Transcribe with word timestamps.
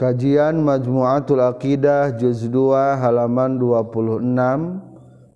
Kajian 0.00 0.64
Majmu'atul 0.64 1.44
Aqidah 1.44 2.16
juz 2.16 2.48
2 2.48 3.04
halaman 3.04 3.60
26 3.60 4.32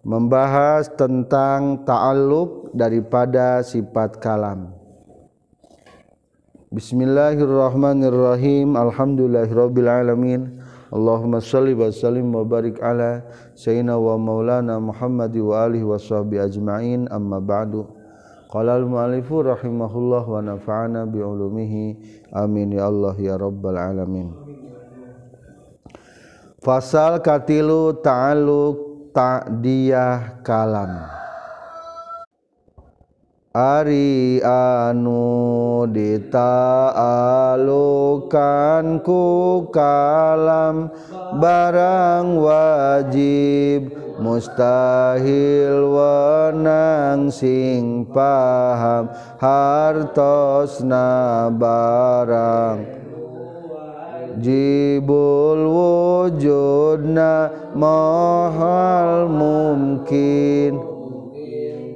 membahas 0.09 0.89
tentang 0.97 1.85
ta'alluq 1.85 2.73
daripada 2.73 3.61
sifat 3.61 4.17
kalam. 4.25 4.73
Bismillahirrahmanirrahim. 6.73 8.73
Alhamdulillahirabbil 8.73 9.85
alamin. 9.85 10.57
Allahumma 10.89 11.45
shalli 11.45 11.77
wa 11.77 11.93
sallim 11.93 12.33
wa 12.33 12.49
barik 12.49 12.81
ala 12.81 13.21
sayyidina 13.53 14.01
wa 14.01 14.17
maulana 14.17 14.81
Muhammad 14.81 15.37
wa 15.45 15.61
alihi 15.61 15.85
wa 15.85 16.01
sahbihi 16.01 16.41
ajma'in. 16.41 17.13
Amma 17.13 17.37
ba'du. 17.37 17.85
Qala 18.49 18.81
al-mu'allifu 18.81 19.45
rahimahullah 19.45 20.25
wa 20.25 20.41
nafa'ana 20.41 21.05
bi 21.05 21.21
ulumihi. 21.21 22.01
Amin 22.33 22.73
ya 22.73 22.89
Allah 22.89 23.13
ya 23.21 23.37
rabbal 23.37 23.77
alamin. 23.77 24.44
Fasal 26.65 27.21
katilu 27.21 27.93
ta'aluk 28.01 29.13
ta'diyah 29.13 30.41
kalam. 30.41 30.97
Ari 33.53 34.41
anu 34.41 35.85
dita'alukan 35.93 37.05
ku 39.05 39.69
kalam. 39.69 40.89
Barang 41.37 42.41
wajib 42.41 43.93
mustahil 44.17 45.85
wenang 45.85 47.29
sing 47.29 48.09
paham. 48.09 49.13
Hartosna 49.37 51.13
barang 51.53 52.94
jibul 54.45 55.65
wujudna 55.65 57.49
mahal 57.73 59.33
mungkin. 59.33 60.77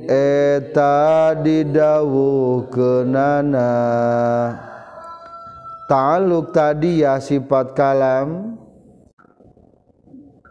Eta 0.09 1.37
didawu 1.37 2.65
kenana 2.73 3.69
ta'aluk 5.85 6.57
tadi 6.57 7.05
ya 7.05 7.21
sifat 7.21 7.77
kalam. 7.77 8.57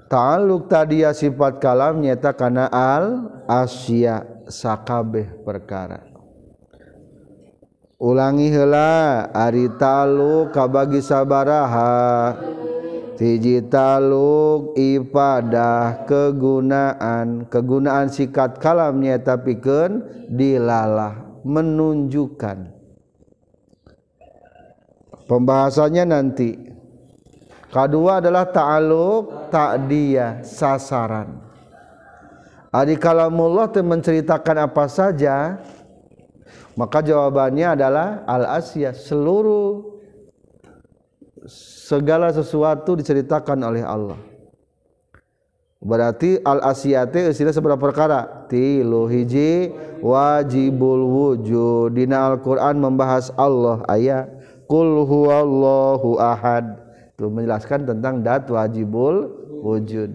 Ta'aluk 0.05 0.69
tadi 0.69 1.01
ya 1.01 1.11
sifat 1.11 1.57
kalam 1.57 2.05
nyata 2.05 2.37
kana 2.37 2.69
al 2.69 3.33
asya 3.49 4.23
sakabeh 4.47 5.43
perkara 5.43 6.06
ulangi 7.97 8.53
hela 8.53 9.25
ari 9.33 9.69
taluk 9.77 10.53
kabagi 10.53 11.01
sabaraha. 11.01 12.37
Tiji 13.17 13.65
taluk 13.65 14.77
ibadah 14.77 16.05
kegunaan. 16.05 17.49
Kegunaan 17.49 18.13
sikat 18.13 18.61
kalamnya 18.61 19.17
tapi 19.17 19.57
ken 19.57 20.05
dilalah 20.29 21.41
menunjukkan. 21.41 22.77
Pembahasannya 25.25 26.05
nanti. 26.07 26.51
Kedua 27.67 28.23
adalah 28.23 28.47
ta'aluk 28.47 29.51
ta'diyah 29.51 30.39
sasaran. 30.45 31.47
Adi 32.71 32.95
kalamullah 32.95 33.67
menceritakan 33.73 34.71
apa 34.71 34.85
saja 34.87 35.59
maka 36.77 37.01
jawabannya 37.01 37.73
adalah 37.73 38.21
al-asya 38.29 38.93
seluruh 38.93 39.97
segala 41.49 42.29
sesuatu 42.29 42.93
diceritakan 42.93 43.57
oleh 43.65 43.81
Allah. 43.81 44.21
Berarti 45.81 46.37
al-asiyate 46.41 47.33
istilah 47.33 47.53
seberapa 47.53 47.81
perkara? 47.81 48.45
Tilu 48.49 49.09
hiji 49.09 49.73
wajibul 50.01 51.05
wujud 51.05 51.97
dina 51.97 52.33
Al-Quran 52.33 52.77
membahas 52.77 53.33
Allah. 53.37 53.81
Ayat 53.89 54.29
kul 54.69 55.05
huwallahu 55.05 56.17
ahad. 56.21 56.77
Itu 57.17 57.33
menjelaskan 57.33 57.89
tentang 57.89 58.21
dat 58.21 58.45
wajibul 58.49 59.33
wujud. 59.65 60.13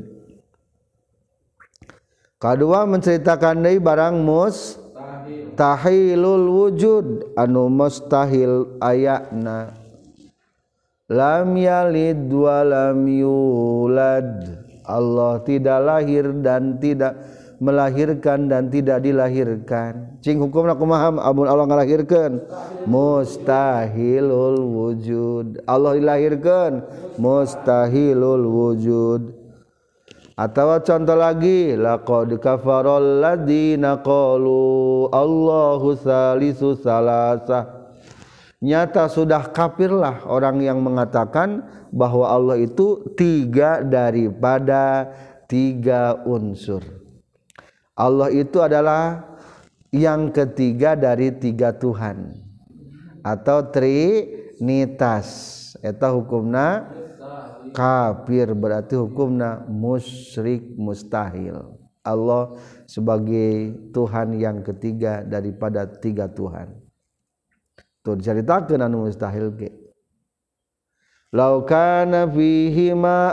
Kedua 2.43 2.83
menceritakan 2.91 3.63
dari 3.63 3.79
barang 3.79 4.19
mus 4.19 4.82
tahilul 5.55 6.47
wujud 6.49 7.37
anu 7.37 7.69
mustahil 7.69 8.79
ayana. 8.81 9.77
Lam 11.13 11.53
yalid 11.59 12.31
wa 12.33 12.65
lam 12.65 13.05
yulad. 13.05 14.31
Allah 14.83 15.39
tidak 15.45 15.79
lahir 15.85 16.33
dan 16.43 16.81
tidak 16.81 17.15
melahirkan 17.63 18.51
dan 18.51 18.67
tidak 18.67 18.99
dilahirkan. 19.07 20.19
Cing 20.19 20.43
hukumna 20.43 20.75
kumaha 20.75 21.15
amun 21.23 21.47
Allah 21.47 21.71
ngalahirkeun. 21.71 22.43
Mustahilul 22.91 24.59
wujud. 24.59 25.63
Allah 25.69 25.95
dilahirkan 25.95 26.83
mustahilul 27.23 28.43
wujud. 28.43 29.42
Atau 30.33 30.81
contoh 30.81 31.19
lagi 31.19 31.77
laqad 31.77 32.37
kafarol 32.41 33.21
ladina 33.21 34.01
qalu 34.01 35.09
Allahu 35.13 35.93
salisu 35.99 36.79
salasa 36.81 37.83
nyata 38.63 39.11
sudah 39.11 39.51
kafirlah 39.51 40.25
orang 40.25 40.63
yang 40.63 40.81
mengatakan 40.81 41.67
bahwa 41.93 42.31
Allah 42.31 42.57
itu 42.57 43.05
tiga 43.19 43.85
daripada 43.85 45.13
tiga 45.51 46.25
unsur. 46.25 46.81
Allah 47.93 48.33
itu 48.33 48.57
adalah 48.65 49.29
yang 49.93 50.33
ketiga 50.33 50.97
dari 50.97 51.29
tiga 51.37 51.77
Tuhan. 51.77 52.41
Atau 53.21 53.69
trinitas. 53.69 55.29
Eta 55.85 56.09
hukumna 56.09 56.89
kafir 57.73 58.53
berarti 58.53 58.95
hukumna 58.95 59.65
musyrik 59.67 60.63
mustahil. 60.77 61.81
Allah 62.03 62.55
sebagai 62.87 63.79
Tuhan 63.95 64.35
yang 64.37 64.61
ketiga 64.67 65.23
daripada 65.23 65.87
tiga 65.87 66.27
Tuhan. 66.27 66.75
Tuh 68.03 68.19
diceritakan 68.19 68.83
anu 68.83 69.07
mustahil 69.07 69.55
ke 69.55 69.71
Lau 71.33 71.65
kana 71.65 72.29
fihi 72.29 72.93
ma 72.93 73.33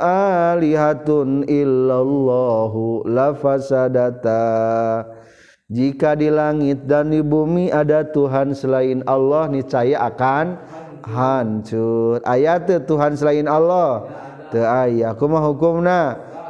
alihatun 0.55 1.43
illallahu 1.43 3.03
lafasadata 3.03 4.39
jika 5.67 6.15
di 6.15 6.31
langit 6.31 6.87
dan 6.87 7.11
di 7.11 7.19
bumi 7.19 7.67
ada 7.67 8.07
Tuhan 8.07 8.55
selain 8.55 9.03
Allah 9.03 9.51
niscaya 9.51 9.99
akan 10.07 10.57
hancur. 11.03 12.23
Ayat 12.23 12.71
Tuhan 12.87 13.19
selain 13.19 13.51
Allah 13.51 14.07
aya 14.57 15.13
kumaha 15.13 15.51
hukumna. 15.53 16.01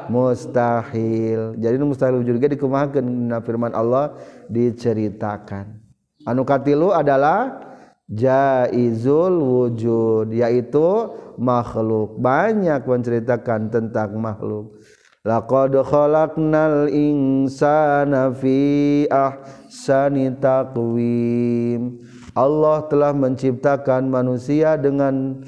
Mustahil. 0.09 1.53
Jadi 1.61 1.75
mustahil 1.85 2.25
juga 2.25 2.49
dikumahakeun 2.49 3.29
firman 3.45 3.77
Allah 3.77 4.17
diceritakan. 4.49 5.77
Anu 6.25 6.41
katilu 6.41 6.89
adalah 6.89 7.61
jaizul 8.09 9.37
wujud 9.37 10.33
yaitu 10.33 11.13
makhluk. 11.37 12.17
Banyak 12.17 12.89
menceritakan 12.89 13.69
tentang 13.69 14.17
makhluk. 14.17 14.81
Laqad 15.21 15.77
khalaqnal 15.77 16.89
insana 16.89 18.33
fi 18.33 19.05
ahsani 19.13 20.33
taqwim. 20.41 22.01
Allah 22.33 22.87
telah 22.89 23.13
menciptakan 23.13 24.09
manusia 24.09 24.73
dengan 24.79 25.43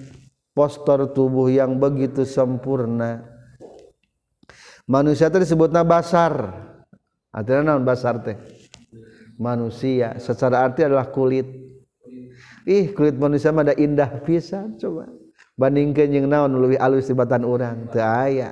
postur 0.51 1.11
tubuh 1.11 1.47
yang 1.47 1.79
begitu 1.79 2.27
sempurna. 2.27 3.23
Manusia 4.87 5.31
itu 5.31 5.39
disebutnya 5.39 5.87
basar. 5.87 6.51
Artinya 7.31 7.75
naon 7.75 7.87
basar 7.87 8.19
teh? 8.19 8.35
Manusia. 9.39 10.19
Secara 10.19 10.67
arti 10.67 10.83
adalah 10.83 11.07
kulit. 11.07 11.47
Ih 12.67 12.93
kulit 12.93 13.15
manusia 13.17 13.49
mah 13.55 13.65
ada 13.65 13.73
indah 13.79 14.21
pisan 14.21 14.75
coba. 14.77 15.07
Bandingkeun 15.55 16.11
jeung 16.11 16.27
naon 16.27 16.51
leuwih 16.59 16.77
alus 16.77 17.07
tibatan 17.07 17.47
urang 17.47 17.87
teu 17.89 18.03
aya. 18.03 18.51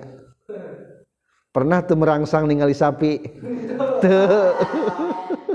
Pernah 1.49 1.83
teu 1.83 1.97
merangsang 1.97 2.45
ningali 2.47 2.77
sapi? 2.77 3.19
Teu. 4.01 4.53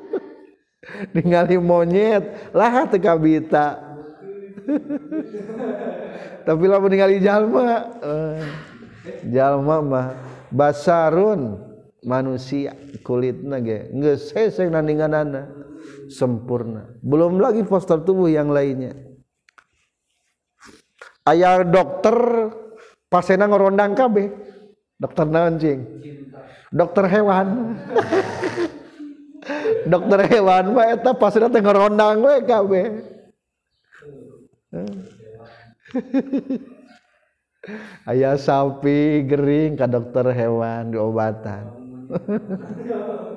Ningali 1.14 1.56
monyet. 1.56 2.52
Lah 2.52 2.84
teu 2.90 3.00
kabita 3.00 3.93
tapi 6.46 6.64
lamun 6.68 6.90
ningali 6.90 7.18
jalma. 7.20 7.90
Jalma 9.28 9.76
mah 9.84 10.06
basarun 10.48 11.60
manusia 12.04 12.72
kulitna 13.04 13.60
ge. 13.60 13.90
Geus 13.92 14.32
heseng 14.32 14.72
nandinganana 14.72 15.48
sempurna. 16.08 16.94
Belum 17.04 17.40
lagi 17.40 17.64
postur 17.64 18.04
tubuh 18.04 18.32
yang 18.32 18.52
lainnya. 18.52 18.96
Ayah 21.24 21.64
dokter 21.64 22.16
pasena 23.08 23.48
ngerondang 23.48 23.96
kabeh. 23.96 24.28
Dokter 24.94 25.26
nancing 25.26 25.80
dokter 26.74 27.06
hewan. 27.06 27.46
Dokter 29.84 30.24
hewan 30.32 30.72
mah 30.72 30.96
eta 30.96 31.12
pasena 31.12 31.52
teh 31.52 31.60
ngerondang 31.60 32.24
we 32.24 32.34
kabeh 32.48 32.84
ayah 38.10 38.36
sapi 38.36 39.22
gering 39.24 39.78
ke 39.78 39.86
dokter 39.86 40.26
hewan 40.34 40.90
diobatan 40.90 41.64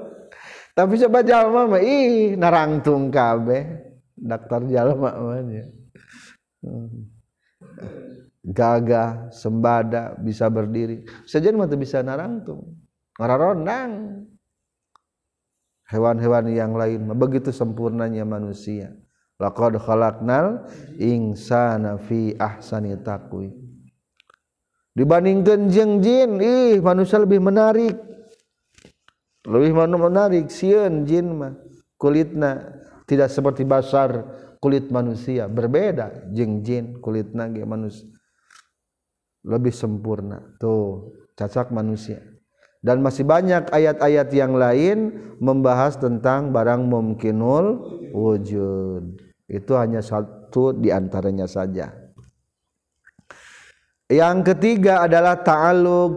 tapi 0.78 0.94
coba 1.02 1.26
jalma 1.26 1.66
mah 1.66 1.82
ih 1.82 2.38
narangtung 2.38 3.10
kabeh. 3.10 3.90
Dokter 4.18 4.66
jalma 4.70 5.14
mah 5.14 5.42
hmm. 5.42 7.06
gagah 8.46 9.34
sembada 9.34 10.14
bisa 10.22 10.50
berdiri. 10.54 11.02
Saja 11.26 11.50
mah 11.54 11.70
bisa 11.74 12.06
narangtung. 12.06 12.78
Ngararondang 13.18 14.22
hewan-hewan 15.90 16.46
yang 16.54 16.78
lain 16.78 17.10
begitu 17.18 17.50
sempurnanya 17.50 18.22
manusia 18.28 18.94
laqad 19.38 19.78
khalaqnal 19.78 20.66
insana 20.98 21.98
fi 22.02 22.34
ahsani 22.38 22.98
taqwim 23.02 23.68
dibandingkan 24.98 25.70
jeng 25.70 26.02
jin 26.02 26.42
ih 26.42 26.82
manusia 26.82 27.22
lebih 27.22 27.38
menarik. 27.38 27.94
Lebih 29.46 29.72
menarik 29.78 30.50
sieun 30.50 31.06
jin 31.06 31.38
mah. 31.38 31.54
Kulitna 31.96 32.82
tidak 33.06 33.30
seperti 33.30 33.64
basar 33.64 34.26
kulit 34.58 34.90
manusia. 34.90 35.46
Berbeda 35.46 36.34
jeng 36.34 36.66
jin 36.66 36.98
kulitna 36.98 37.48
ge 37.54 37.64
manusia. 37.64 38.10
Lebih 39.46 39.72
sempurna. 39.72 40.42
Tuh 40.58 41.14
cacak 41.38 41.70
manusia. 41.70 42.20
Dan 42.82 43.02
masih 43.02 43.24
banyak 43.24 43.70
ayat-ayat 43.70 44.30
yang 44.34 44.54
lain 44.58 44.98
membahas 45.42 45.98
tentang 45.98 46.54
barang 46.54 46.86
mumkinul 46.86 47.66
wujud 48.14 49.27
itu 49.48 49.72
hanya 49.80 50.04
satu 50.04 50.76
di 50.76 50.92
antaranya 50.92 51.48
saja. 51.48 51.88
Yang 54.08 54.56
ketiga 54.56 55.04
adalah 55.08 55.40
ta'aluk 55.44 56.12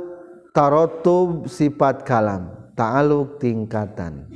tarotub 0.50 1.46
sifat 1.46 2.02
kalam. 2.06 2.74
Ta'aluk 2.74 3.38
tingkatan. 3.42 4.30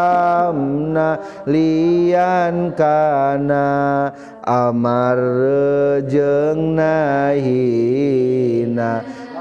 lian 1.48 2.76
kana 2.76 4.12
amar 4.44 5.16
jeng 6.12 6.76
nahina 6.76 7.56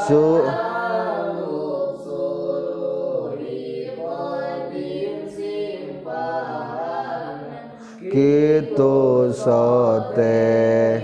su 0.06 0.40
gitu 8.08 9.28
sote 9.34 11.02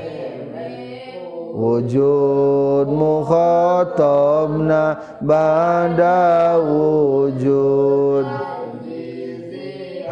wujud 1.55 2.89
mukhatabna 2.91 4.83
bada 5.21 6.59
wujud 6.59 8.54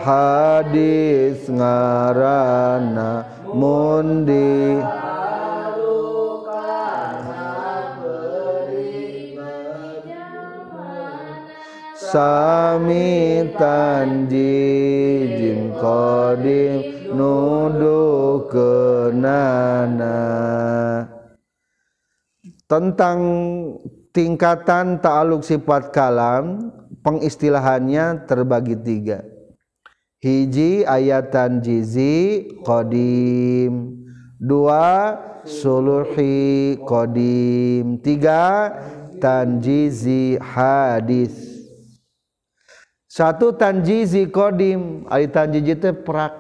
hadis 0.02 1.46
ngarana 1.46 3.22
mundi. 3.54 4.82
Sami 12.12 13.48
tanji 13.56 14.60
jin 15.32 15.72
qadim 15.80 17.08
nudu 17.16 18.44
kenana 18.52 20.20
tentang 22.68 23.20
tingkatan 24.12 25.00
ta'aluk 25.00 25.40
sifat 25.40 25.88
kalam 25.88 26.68
pengistilahannya 27.00 28.28
terbagi 28.28 28.76
tiga 28.76 29.31
hiji 30.22 30.86
ayatan 30.86 31.58
jizi 31.58 32.46
qadim 32.62 33.98
dua 34.38 35.18
suluhi 35.42 36.78
qadim 36.86 37.98
tiga 37.98 38.70
tanjizi 39.22 40.34
hadis. 40.42 41.62
Satu 43.06 43.54
tanjizi 43.54 44.26
kodim. 44.26 45.06
Ali 45.06 45.30
tanjizi 45.30 45.78
itu 45.78 45.94
perak 46.02 46.34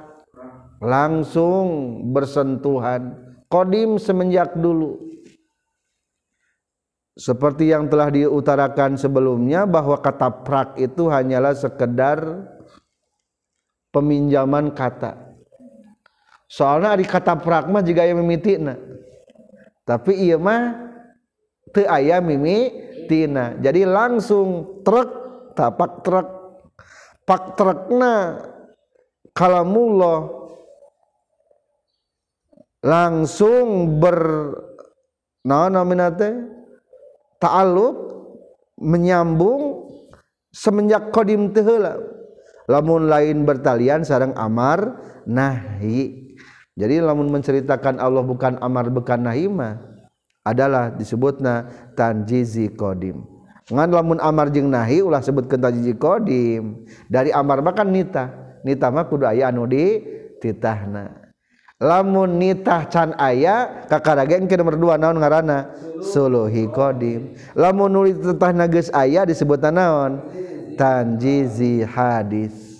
langsung 0.82 2.00
bersentuhan. 2.10 3.14
Kodim 3.46 4.02
semenjak 4.02 4.58
dulu. 4.58 4.98
Seperti 7.12 7.68
yang 7.68 7.92
telah 7.92 8.08
diutarakan 8.08 8.96
sebelumnya 8.96 9.68
bahwa 9.68 10.00
kata 10.00 10.32
prak 10.42 10.80
itu 10.80 11.12
hanyalah 11.12 11.52
sekedar 11.52 12.48
peminjaman 13.92 14.72
kata. 14.74 15.36
Soalnya 16.48 16.96
ada 16.96 17.04
kata 17.04 17.36
pragma 17.38 17.80
juga 17.80 18.04
yang 18.04 18.20
mimitina 18.20 18.76
tapi 19.82 20.14
iya 20.14 20.38
mah 20.38 20.78
te 21.74 21.82
ayam 21.82 22.22
mimitina 22.22 23.58
jadi 23.58 23.82
langsung 23.86 24.80
truk 24.86 25.10
tapak 25.58 26.06
truk. 26.06 26.28
Pak 27.22 27.54
trukna 27.54 28.42
kalamullah 29.30 30.26
langsung 32.82 33.94
ber 34.02 34.18
naon 35.46 35.70
nominate 35.70 36.34
ta'aluk 37.38 37.94
menyambung 38.82 39.86
semenjak 40.50 41.14
kodim 41.14 41.54
teheula 41.54 41.94
lamun 42.66 43.10
lain 43.10 43.46
bertalian 43.46 44.06
sareng 44.06 44.34
amar 44.38 44.98
nahi. 45.24 46.30
Jadi 46.72 47.04
lamun 47.04 47.28
menceritakan 47.28 48.00
Allah 48.00 48.24
bukan 48.24 48.56
amar 48.64 48.88
bukan 48.88 49.20
nahi 49.20 49.44
mah 49.44 49.76
adalah 50.40 50.88
disebutna 50.90 51.68
tanjizi 51.94 52.72
qadim 52.72 53.22
ngan 53.70 53.94
lamun 53.94 54.18
amar 54.18 54.50
jeung 54.50 54.72
nahi 54.72 55.04
ulah 55.04 55.22
sebutkeun 55.22 55.62
tajiji 55.62 55.94
qadim 55.94 56.82
dari 57.06 57.30
amar 57.30 57.62
mah 57.62 57.76
kan 57.76 57.88
nitah. 57.88 58.42
Nitah 58.62 58.94
mah 58.94 59.10
kudu 59.10 59.26
aya 59.26 59.50
anu 59.50 59.66
di 59.66 59.98
titahna 60.38 61.18
lamun 61.82 62.38
nitah 62.38 62.86
can 62.86 63.10
aya 63.18 63.86
kakarage 63.90 64.38
engke 64.38 64.54
nomor 64.54 64.78
2 64.78 65.02
naon 65.02 65.18
ngaranna? 65.18 65.74
Suluhi 65.98 66.70
qadim 66.70 67.34
lamun 67.58 67.90
nulis 67.90 68.22
titahna 68.22 68.70
geus 68.70 68.86
aya 68.94 69.26
disebutna 69.26 69.74
naon 69.74 70.22
tanjizi 70.78 71.84
hadis. 71.84 72.72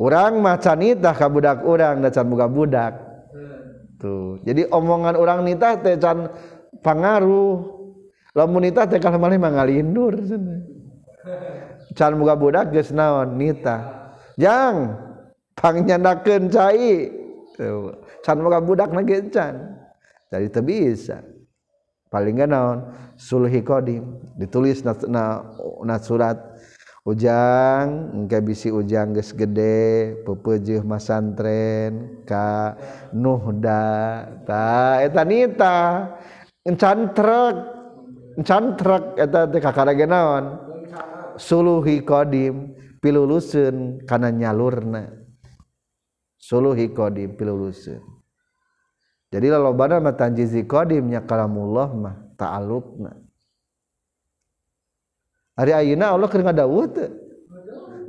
Orang 0.00 0.40
macan 0.40 0.80
nitah 0.80 1.12
ka 1.12 1.28
budak 1.28 1.60
orang 1.60 2.00
dan 2.00 2.08
can 2.08 2.24
buka 2.24 2.48
budak. 2.48 2.94
Tuh 4.00 4.40
jadi 4.48 4.64
omongan 4.72 5.12
orang 5.12 5.44
nitah 5.44 5.76
teh 5.76 6.00
can 6.00 6.32
pangaruh. 6.80 7.60
Lamun 8.32 8.64
nitah 8.64 8.88
teh 8.88 8.96
kalau 8.96 9.20
malih 9.20 9.36
mangalindur 9.36 10.16
can 11.92 12.16
buka 12.16 12.34
budak 12.38 12.72
geus 12.72 12.96
naon? 12.96 13.36
Nitah. 13.36 14.16
Jang 14.40 14.96
pangnyandakeun 15.52 16.48
cai. 16.48 17.12
Tuh 17.60 18.00
can 18.24 18.40
buka 18.40 18.58
budak 18.64 18.88
na 18.96 19.04
can. 19.04 19.54
Jadi 20.32 20.46
teu 20.48 20.64
bisa. 20.64 21.20
paling 22.10 22.42
gak 22.42 22.50
naon? 22.50 22.78
Sulhi 23.14 23.62
qadim. 23.62 24.18
Ditulis 24.34 24.82
na, 24.82 24.92
na, 25.06 25.22
na 25.86 25.96
surat 26.02 26.36
ujang 27.06 28.12
engke 28.12 28.44
bisi 28.44 28.68
ujang 28.68 29.16
geus 29.16 29.32
gede 29.32 30.20
pepeujeuh 30.20 30.84
masantren 30.84 32.20
ka 32.28 32.76
nuhda 33.16 33.80
ta 34.44 35.00
eta 35.00 35.22
nita 35.24 35.76
encantrek 36.68 37.56
encantrek 38.36 39.16
eta 39.16 39.48
teh 39.48 39.62
kakaraga 39.62 40.04
naon? 40.04 40.44
Suluhi 41.40 42.04
qadim 42.04 42.76
piluluseun 43.00 44.04
kana 44.04 44.28
nyalurna. 44.28 45.08
Suluhi 46.36 46.92
qadim 46.92 47.32
piluluseun 47.32 48.19
jadi 49.30 49.46
lolobana 49.54 50.02
mah 50.02 50.14
tanjizi 50.18 50.66
qadimnya 50.66 51.22
kalamullah 51.24 51.88
mah 51.94 52.14
ta'alluqna 52.34 53.14
hari 55.54 55.72
ayeuna 55.72 56.12
Allah 56.12 56.28
keur 56.28 56.42
ngadawuh 56.42 56.86
teu 56.90 57.10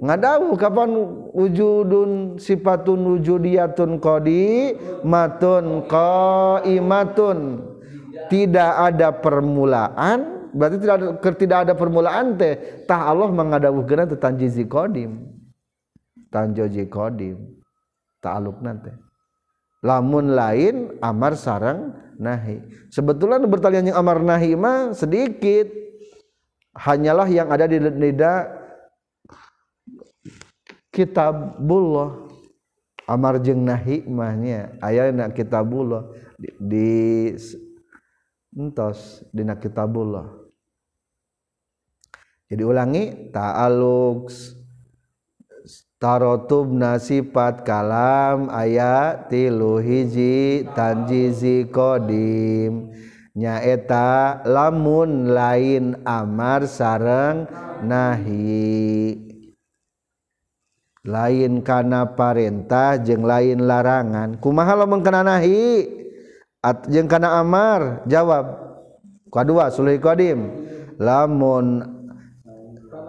ngadawuh 0.02 0.58
kapan 0.58 0.90
wujudun 1.30 2.42
sifatun 2.42 3.00
wujudiyatun 3.16 4.02
qadi 4.02 4.74
matun 5.06 5.86
qaimatun. 5.86 7.70
Tidak 8.32 8.72
ada 8.80 9.12
permulaan 9.12 10.50
berarti 10.56 10.78
tidak 10.80 10.96
ada, 11.00 11.32
tidak 11.36 11.58
ada 11.68 11.74
permulaan 11.76 12.40
teh 12.40 12.84
tah 12.88 13.12
Allah 13.12 13.28
mengadawuhkeun 13.28 14.08
teh 14.08 14.20
tanjizi 14.20 14.64
qadim 14.68 15.20
tanjoji 16.32 16.88
qadim 16.88 17.60
ta'alluqna 18.24 18.72
teh. 18.88 18.96
Lamun 19.82 20.32
lain 20.32 20.96
amar 21.02 21.34
sarang 21.34 21.98
nahi. 22.22 22.62
Sebetulnya 22.94 23.42
bertalian 23.44 23.92
yang 23.92 23.98
amar 23.98 24.22
nahi 24.22 24.54
mah 24.54 24.94
sedikit. 24.94 25.68
Hanyalah 26.72 27.28
yang 27.28 27.52
ada 27.52 27.68
di 27.68 27.82
lidah 27.82 28.48
kitabullah. 30.94 32.32
Amar 33.10 33.42
jeung 33.44 33.66
nahi 33.68 34.08
mahnya. 34.08 34.80
Aya 34.80 35.12
na 35.12 35.28
kitabullah. 35.34 36.08
Di, 36.40 36.50
di 36.62 36.92
entos 38.56 39.26
dina 39.36 39.60
kitabullah. 39.60 40.42
Jadi 42.52 42.64
ulangi 42.68 43.04
ta'aluk 43.32 44.28
tarotub 46.02 46.66
nasifat 46.74 47.62
kalam 47.62 48.50
ayat 48.50 49.30
tilu 49.30 49.78
hiji 49.78 50.66
tanjizi 50.74 51.70
kodim. 51.70 52.90
Nyaeta 53.32 54.44
lamun 54.44 55.32
lain 55.32 56.02
amar 56.04 56.68
sareng 56.68 57.48
nahi. 57.86 59.16
Lain 61.08 61.64
kana 61.64 62.12
parentah 62.18 63.00
jeung 63.00 63.24
lain 63.24 63.64
larangan. 63.64 64.36
Kumaha 64.42 64.84
lamun 64.84 65.00
kana 65.06 65.24
nahi? 65.24 65.88
At 66.60 66.92
jeung 66.92 67.08
kana 67.08 67.40
amar? 67.40 68.04
Jawab. 68.10 68.74
Kedua 69.32 69.72
sulih 69.72 70.02
kodim. 70.04 70.68
Lamun 71.00 72.01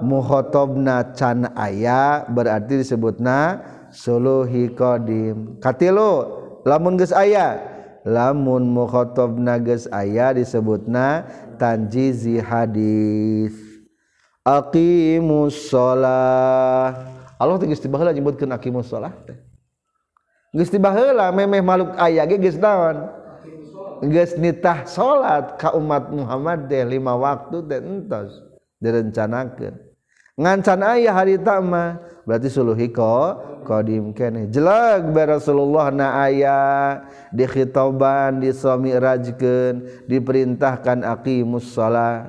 muhotobna 0.03 1.15
can 1.15 1.49
aya 1.55 2.27
berarti 2.27 2.83
disebutna 2.83 3.63
suluhi 3.95 4.75
qdim 4.75 5.63
katilu 5.63 6.43
lamun 6.67 6.99
geus 6.99 7.15
aya. 7.15 7.71
Lamun 8.03 8.67
mukhotobna 8.67 9.63
geus 9.63 9.87
aya 9.95 10.35
disebutna 10.35 11.23
tanjizi 11.55 12.43
hadis. 12.43 13.55
Aqimus 14.43 15.71
shalah. 15.71 16.99
Allah 17.39 17.57
teh 17.63 17.71
geus 17.71 17.79
tibaheula 17.79 18.11
nyebutkeun 18.11 18.51
aqimus 18.51 18.91
shalah 18.91 19.15
teh. 19.23 19.39
Geus 20.51 20.67
tibaheula 20.67 21.31
memeh 21.31 21.63
makhluk 21.63 21.95
aya 21.95 22.27
ge 22.27 22.43
geus 22.43 22.59
naon? 22.59 23.07
Geus 24.03 24.35
nitah 24.35 24.83
salat 24.83 25.55
ka 25.63 25.71
umat 25.79 26.11
Muhammad 26.11 26.67
teh 26.67 26.83
lima 26.83 27.15
waktu 27.15 27.63
teh 27.71 27.79
entos 27.79 28.35
direncanakeun. 28.83 29.79
Ngancan 30.37 30.81
aya 30.81 31.13
harita 31.13 31.61
mah 31.61 32.01
berarti 32.25 32.49
suluhi 32.49 32.89
ko 32.89 33.37
qadim 33.63 34.11
kene. 34.17 34.51
Jelag 34.51 35.13
be 35.13 35.23
Rasulullah 35.23 35.93
na 35.93 36.25
aya 36.25 36.61
di 37.31 37.47
khitoban 37.47 38.43
di 38.43 38.51
rajkeun 38.93 40.07
diperintahkan 40.09 41.07
aqimus 41.07 41.73
shalah 41.73 42.27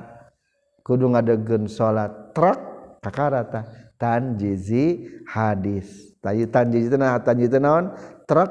kudu 0.84 1.10
ngadegeun 1.10 1.66
salat 1.66 2.12
trak 2.36 2.60
kakarata 3.00 3.66
tanjizi 3.96 5.08
hadis. 5.28 6.16
Tadi 6.20 6.48
tanjizi 6.48 6.88
itu 6.88 6.96
nah 6.96 7.20
tanjizi 7.20 7.60
naon? 7.60 7.92
Truk 8.24 8.48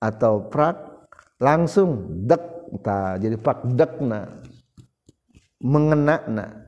atau 0.00 0.48
prak 0.48 1.08
langsung 1.36 2.20
dek 2.24 2.40
ta. 2.80 3.20
Jadi 3.20 3.36
pak 3.36 3.68
dek 3.76 4.00
na. 4.00 4.24
Mengena 5.64 6.20
na 6.28 6.63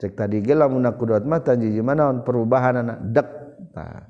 cek 0.00 0.16
tadi 0.16 0.40
gelam 0.40 0.80
munak 0.80 0.96
kudat 0.96 1.28
mata 1.28 1.52
mana 1.84 2.08
on 2.08 2.24
perubahan 2.24 2.80
anak 2.80 2.98
dek. 3.12 3.28
Nah. 3.76 4.08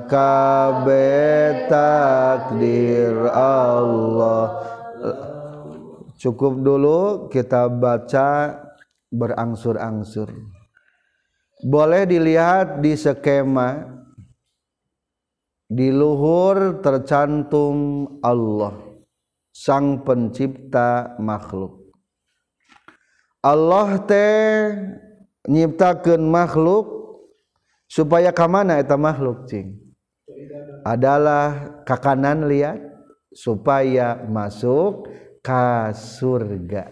kabe 0.07 1.15
takdir 1.67 3.15
Allah. 3.33 4.63
Cukup 6.17 6.63
dulu 6.63 7.29
kita 7.29 7.69
baca 7.69 8.57
berangsur-angsur. 9.13 10.33
Boleh 11.61 12.07
dilihat 12.07 12.79
di 12.79 12.95
skema. 12.97 13.97
Di 15.67 15.91
luhur 15.91 16.79
tercantum 16.79 18.07
Allah 18.23 18.87
sang 19.51 19.99
pencipta 20.05 21.19
makhluk. 21.19 21.91
Allah 23.43 23.99
teh 24.05 24.79
nyiptakan 25.49 26.23
makhluk 26.23 26.96
supaya 27.87 28.35
ke 28.35 28.45
mana 28.45 28.77
eta 28.77 28.99
makhluk 28.99 29.47
cing? 29.47 29.79
Adalah 30.83 31.79
ke 31.87 31.95
kanan 31.97 32.45
lihat 32.45 32.77
supaya 33.31 34.19
masuk 34.27 35.07
ke 35.39 35.65
surga. 35.95 36.91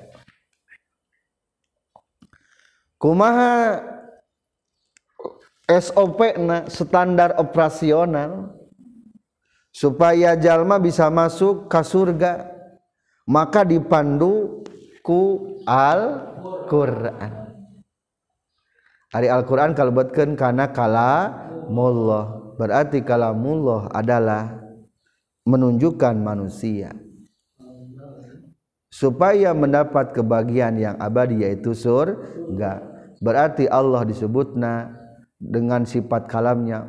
Kumaha 2.95 3.83
SOP 5.67 6.39
na 6.39 6.69
standar 6.71 7.35
operasional 7.41 8.55
supaya 9.73 10.37
jalma 10.39 10.79
bisa 10.79 11.11
masuk 11.11 11.67
ke 11.67 11.81
surga 11.83 12.47
maka 13.25 13.65
dipandu 13.65 14.63
ku 15.01 15.41
Al-Quran 15.65 17.44
hari 19.15 19.31
Al-Quran 19.31 19.71
kalebetkeun 19.71 20.35
kana 20.35 20.75
kalamullah. 20.75 22.51
Berarti 22.59 22.99
kalamullah 22.99 23.87
adalah 23.95 24.59
menunjukkan 25.47 26.19
manusia. 26.19 26.91
Supaya 28.91 29.51
mendapat 29.51 30.15
kebahagiaan 30.15 30.75
yang 30.79 30.95
abadi 30.99 31.47
yaitu 31.47 31.71
surga. 31.75 32.83
Berarti 33.19 33.67
Allah 33.67 34.03
disebutna 34.07 34.91
dengan 35.39 35.83
sifat 35.83 36.27
kalamnya. 36.31 36.87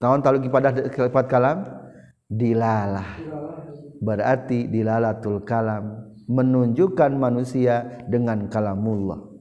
Tahun 0.00 0.20
tahu 0.20 0.48
pada 0.52 0.72
sifat 0.72 1.24
kalam? 1.28 1.64
Dilalah. 2.28 3.20
Berarti 4.00 4.68
dilalatul 4.68 5.44
kalam. 5.44 6.12
Menunjukkan 6.28 7.12
manusia 7.12 8.04
dengan 8.08 8.48
kalamullah 8.48 9.35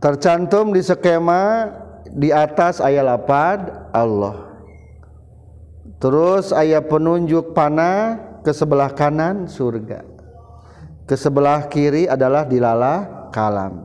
tercantum 0.00 0.72
di 0.72 0.80
skema 0.80 1.70
di 2.08 2.32
atas 2.32 2.80
ayat 2.80 3.04
8 3.04 3.92
Allah. 3.92 4.48
Terus 6.00 6.50
ayat 6.56 6.88
penunjuk 6.88 7.52
panah 7.52 8.16
ke 8.40 8.50
sebelah 8.56 8.88
kanan 8.96 9.44
surga. 9.44 10.00
Ke 11.04 11.12
sebelah 11.12 11.68
kiri 11.68 12.08
adalah 12.08 12.48
dilalah 12.48 13.28
kalam. 13.28 13.84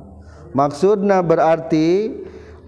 Maksudnya 0.55 1.19
berarti 1.19 2.15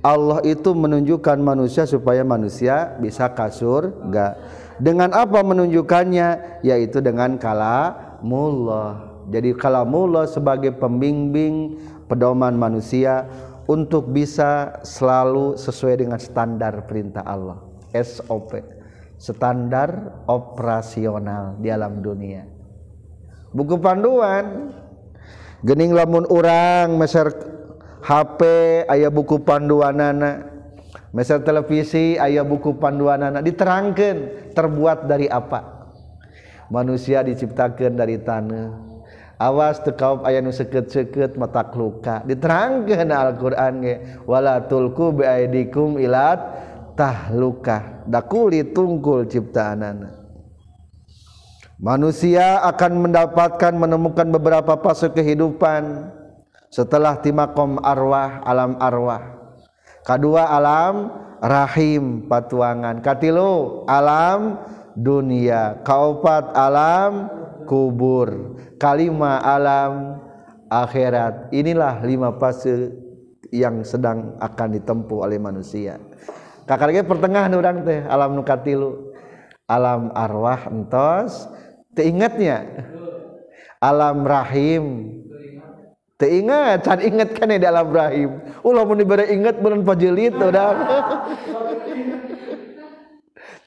Allah 0.04 0.44
itu 0.44 0.76
menunjukkan 0.76 1.40
manusia 1.40 1.88
supaya 1.88 2.28
manusia 2.28 3.00
bisa 3.00 3.32
kasur 3.32 3.96
enggak 4.04 4.36
dengan 4.78 5.10
apa 5.16 5.42
menunjukkannya? 5.42 6.62
Yaitu 6.68 7.00
dengan 7.00 7.40
kalamullah 7.40 9.17
jadi 9.28 9.56
kalamullah 9.56 10.28
sebagai 10.28 10.76
pembimbing 10.76 11.76
pedoman 12.08 12.56
manusia 12.56 13.28
untuk 13.68 14.12
bisa 14.16 14.80
selalu 14.88 15.60
sesuai 15.60 16.02
dengan 16.04 16.20
standar 16.20 16.88
perintah 16.88 17.24
Allah 17.28 17.60
SOP 17.92 18.78
standar 19.18 20.22
operasional 20.30 21.58
di 21.58 21.74
alam 21.74 22.00
dunia. 22.06 22.46
Buku 23.52 23.82
panduan 23.82 24.72
gening 25.66 25.98
lamun 25.98 26.30
orang 26.30 26.94
meser 27.02 27.34
HP 28.06 28.42
ayah 28.94 29.10
buku 29.10 29.42
panduan 29.42 29.98
anak 29.98 30.54
meser 31.10 31.42
televisi 31.42 32.14
ayah 32.22 32.46
buku 32.46 32.78
panduan 32.78 33.26
anak 33.26 33.42
diterangkan 33.42 34.16
terbuat 34.54 35.10
dari 35.10 35.26
apa? 35.26 35.90
Manusia 36.70 37.26
diciptakan 37.26 37.98
dari 37.98 38.22
tanah. 38.22 38.86
Awas 39.38 39.82
tekaup 39.86 40.26
aya 40.26 40.42
nu 40.42 40.50
seket-seket 40.54 41.38
mata 41.38 41.66
luka. 41.74 42.26
Diterangkan 42.26 43.10
Al-Quran 43.10 43.76
wala 44.26 44.66
tulku 44.66 45.14
biaidikum 45.14 46.02
ilat 46.02 46.42
tahluka 46.98 48.04
dakuli 48.10 48.66
tungkul 48.74 49.30
ciptaan 49.30 49.86
anak 49.86 50.18
manusia 51.78 52.66
akan 52.66 53.06
mendapatkan 53.06 53.74
menemukan 53.78 54.28
beberapa 54.34 54.74
fase 54.82 55.14
kehidupan 55.14 56.10
setelah 56.74 57.22
timakom 57.22 57.80
arwah 57.80 58.44
alam 58.44 58.76
arwah. 58.82 59.24
Kedua 60.04 60.52
alam 60.52 61.12
rahim 61.44 62.26
patuangan. 62.28 63.00
Katilu 63.04 63.84
alam 63.88 64.60
dunia. 64.98 65.80
Kaupat 65.84 66.56
alam 66.56 67.30
kubur. 67.68 68.56
Kalima 68.80 69.44
alam 69.44 70.24
akhirat. 70.72 71.52
Inilah 71.52 72.00
lima 72.08 72.32
fase 72.40 72.96
yang 73.52 73.84
sedang 73.84 74.40
akan 74.40 74.80
ditempuh 74.80 75.28
oleh 75.28 75.38
manusia. 75.38 76.00
Kakak 76.64 77.04
pertengahan 77.04 77.52
orang 77.52 77.84
teh. 77.84 78.08
Alam 78.08 78.40
nukatilu 78.40 79.12
alam 79.68 80.16
arwah 80.16 80.72
entos. 80.72 81.52
Teingatnya? 81.92 82.88
Alam 83.84 84.24
rahim. 84.24 85.12
Teingat. 86.18 86.82
Can 86.82 87.00
ingat 87.04 87.30
kan 87.38 87.52
di 87.52 87.62
alam 87.62 87.94
rahim? 87.94 88.42
Ulah 88.66 88.82
mau 88.88 88.98
diberi 88.98 89.30
ingat 89.38 89.62
bulan 89.62 89.86
pajelit 89.86 90.34
udah. 90.34 90.74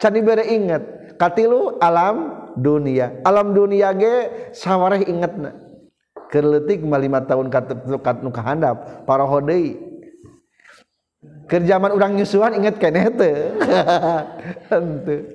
Can 0.01 0.17
diberi 0.17 0.49
ingat. 0.51 0.83
Katilu 1.21 1.77
alam 1.79 2.40
dunia. 2.57 3.21
Alam 3.23 3.53
dunia 3.55 3.93
ge 3.95 4.51
sawareh 4.55 5.05
ingetna. 5.07 5.55
Kerletik 6.31 6.87
5 6.87 7.03
lima 7.03 7.27
tahun 7.27 7.51
katukat 7.51 8.23
nu 8.23 8.31
kahandap 8.31 9.03
paraho 9.03 9.43
deui. 9.43 9.75
Kerjaman 11.51 11.91
urang 11.91 12.15
nyusuhan 12.15 12.55
inget 12.55 12.79
keneh 12.79 13.11
teu 13.11 13.59
henteu. 14.71 15.27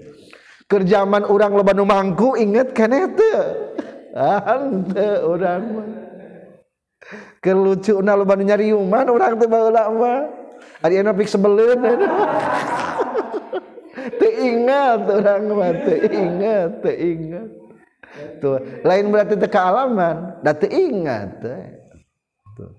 Kerjaman 0.71 1.27
urang 1.27 1.51
loba 1.53 1.75
nu 1.75 1.83
mangku 1.83 2.39
inget 2.39 2.71
keneh 2.71 3.11
teu 3.11 3.43
henteu 4.47 5.35
urang 5.35 5.63
mah. 5.75 5.87
Loba 8.15 8.33
nu 8.39 8.43
nyariuman 8.47 9.05
urang 9.11 9.35
teu 9.35 9.51
baheula 9.51 9.91
mah. 9.91 10.31
Ari 10.79 11.03
anu 11.03 11.11
pik 11.11 11.27
sebeleun 11.27 11.83
teingat 14.21 14.99
orang 15.09 15.43
mah 15.51 15.73
teingat 15.83 16.69
teingat. 16.81 17.49
Tuh 18.39 18.63
lain 18.85 19.11
berarti 19.11 19.35
teka 19.35 19.59
alaman 19.59 20.39
da 20.45 20.55
teingat 20.55 21.41
tuh. 21.41 22.73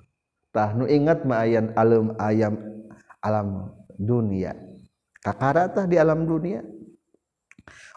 Tah 0.56 0.72
nu 0.72 0.88
ingat 0.88 1.28
mah 1.28 1.44
ayan 1.44 1.68
alam 1.76 2.16
ayam 2.16 2.56
alam 3.20 3.76
dunia. 4.00 4.56
Kakara 5.20 5.68
tah 5.68 5.84
di 5.84 6.00
alam 6.00 6.24
dunia. 6.24 6.64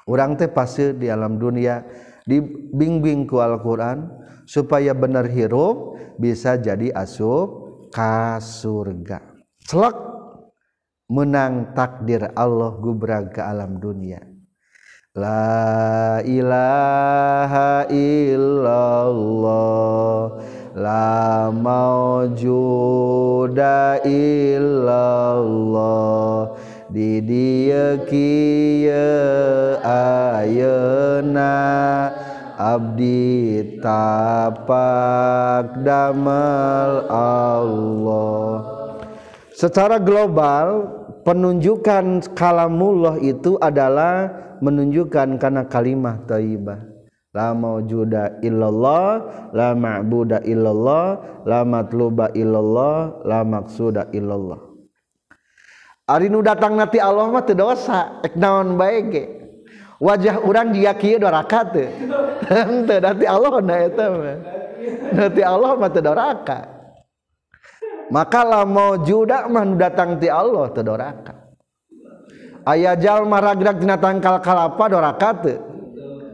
Orang 0.09 0.35
teh 0.35 0.51
pasti 0.51 0.91
di 0.97 1.07
alam 1.07 1.39
dunia. 1.39 1.85
Dibimbing 2.27 3.25
ku 3.25 3.39
Al-Quran 3.39 4.05
supaya 4.43 4.93
benar 4.93 5.29
hirup 5.29 5.97
bisa 6.19 6.57
jadi 6.57 6.91
asup 6.93 7.69
ka 7.93 8.41
surga. 8.41 9.21
Celak 9.65 10.08
menang 11.09 11.73
takdir 11.73 12.29
Allah 12.37 12.77
gubra 12.77 13.25
ke 13.27 13.41
alam 13.41 13.81
dunia. 13.81 14.21
La 15.17 16.21
ilaha 16.21 17.89
illallah 17.89 19.89
La 20.79 21.51
maujuda 21.51 22.47
illallah. 24.07 24.95
Di 26.89 27.21
dia 27.21 28.01
kieu 28.07 29.77
ayeuna 29.85 31.53
abdi 32.57 33.77
tapak 33.81 35.83
damel 35.85 37.05
Allah. 37.11 38.63
Secara 39.51 39.99
global 39.99 40.98
penunjukan 41.29 42.33
kalamullah 42.33 43.21
itu 43.21 43.61
adalah 43.61 44.33
menunjukkan 44.65 45.37
karena 45.37 45.61
kalimah 45.69 46.25
thayyibah 46.25 46.89
la 47.37 47.53
maujuda 47.53 48.41
illallah 48.41 49.21
la 49.53 49.77
ma'buda 49.77 50.41
illallah 50.41 51.21
la 51.45 51.61
matluba 51.61 52.33
illallah 52.33 53.21
la 53.29 53.45
maksuda 53.45 54.09
illallah. 54.09 54.57
Ari 56.09 56.33
nu 56.33 56.41
datang 56.41 56.73
nanti 56.73 56.97
Allah 56.97 57.29
mah 57.29 57.45
teu 57.45 57.53
dosa 57.53 58.25
ek 58.25 58.33
naon 58.33 58.73
bae 58.73 58.97
ge? 59.13 59.23
Wajah 60.01 60.41
urang 60.41 60.73
dia 60.73 60.97
kieu 60.97 61.21
doraka 61.21 61.69
teu. 61.69 61.85
Teu 62.89 62.97
nanti 62.97 63.29
Allah 63.29 63.53
na 63.61 63.75
eta 63.85 64.05
mah. 64.09 64.37
Nanti 65.13 65.41
Allah 65.45 65.77
mah 65.77 65.89
teu 65.93 66.01
doraka 66.01 66.78
maka 68.09 68.41
makalah 68.41 68.63
mau 68.65 68.97
judamah 69.01 69.65
datang 69.77 70.17
ti 70.17 70.27
Allah 70.29 70.69
tedoraka 70.73 71.33
ayaah 72.65 72.97
Jalma 72.97 73.37
ragrag 73.41 73.79
tangkal 73.81 74.41
kalapa 74.41 74.85
doraka 74.89 75.31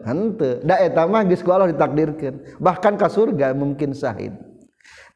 Allah 0.05 1.67
ditakdirkan 1.73 2.33
bahkan 2.61 2.93
ke 2.93 3.07
surga 3.09 3.57
mungkin 3.57 3.91
sahid. 3.97 4.38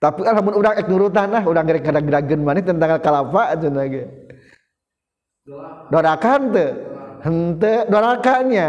tapi 0.01 0.25
alhamdul 0.25 0.63
urang 0.63 0.75
ek 0.79 0.87
nurutan 0.89 1.29
tanah 1.29 1.43
urang 1.45 1.67
gerek 1.67 1.83
kada 1.85 2.01
geragen 2.01 2.41
maneh 2.41 2.63
tentang 2.63 2.97
kalapa 3.03 3.53
cenah 3.59 3.85
ge. 3.85 4.03
Doraka 5.91 6.29
henteu 6.39 6.69
henteu 7.21 7.85
dorakanya. 7.91 8.67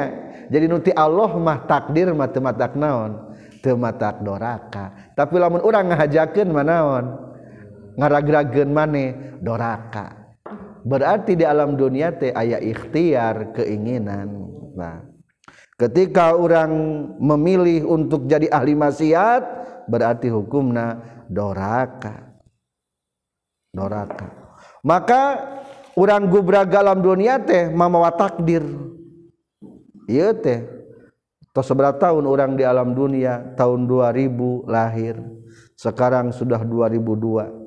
Jadi 0.50 0.66
nuti 0.66 0.90
Allah 0.90 1.30
mah 1.38 1.62
takdir 1.70 2.10
mah 2.10 2.26
teu 2.26 2.42
matak 2.42 2.74
naon? 2.74 3.30
Teu 3.62 3.78
matak 3.78 4.18
doraka. 4.26 5.14
Tapi 5.14 5.38
lamun 5.38 5.62
urang 5.62 5.86
ngahajakeun 5.86 6.50
mah 6.50 6.66
naon? 6.66 7.29
Ngaragrageun 8.00 8.72
maneh 8.72 9.36
doraka. 9.44 10.32
Berarti 10.80 11.36
di 11.36 11.44
alam 11.44 11.76
dunia 11.76 12.16
teh 12.16 12.32
aya 12.32 12.56
ikhtiar 12.56 13.52
keinginan. 13.52 14.32
Nah 14.72 15.04
ketika 15.76 16.32
orang 16.32 16.72
memilih 17.20 17.84
untuk 17.84 18.24
jadi 18.24 18.48
ahli 18.48 18.72
maksiat 18.72 19.42
berarti 19.92 20.32
hukumna 20.32 20.96
doraka. 21.28 22.32
Doraka. 23.70 24.56
Maka 24.80 25.22
orang 26.00 26.24
gubraga 26.32 26.80
alam 26.80 27.04
dunia 27.04 27.36
teh 27.44 27.68
mamawa 27.68 28.08
takdir. 28.16 28.64
Iya 30.08 30.32
teh 30.32 30.64
tos 31.52 31.68
seberapa 31.68 32.00
tahun 32.00 32.24
orang 32.24 32.56
di 32.56 32.64
alam 32.64 32.96
dunia? 32.96 33.52
Tahun 33.52 33.84
2000 33.84 34.64
lahir. 34.64 35.20
Sekarang 35.76 36.32
sudah 36.32 36.64
2002 36.64 37.59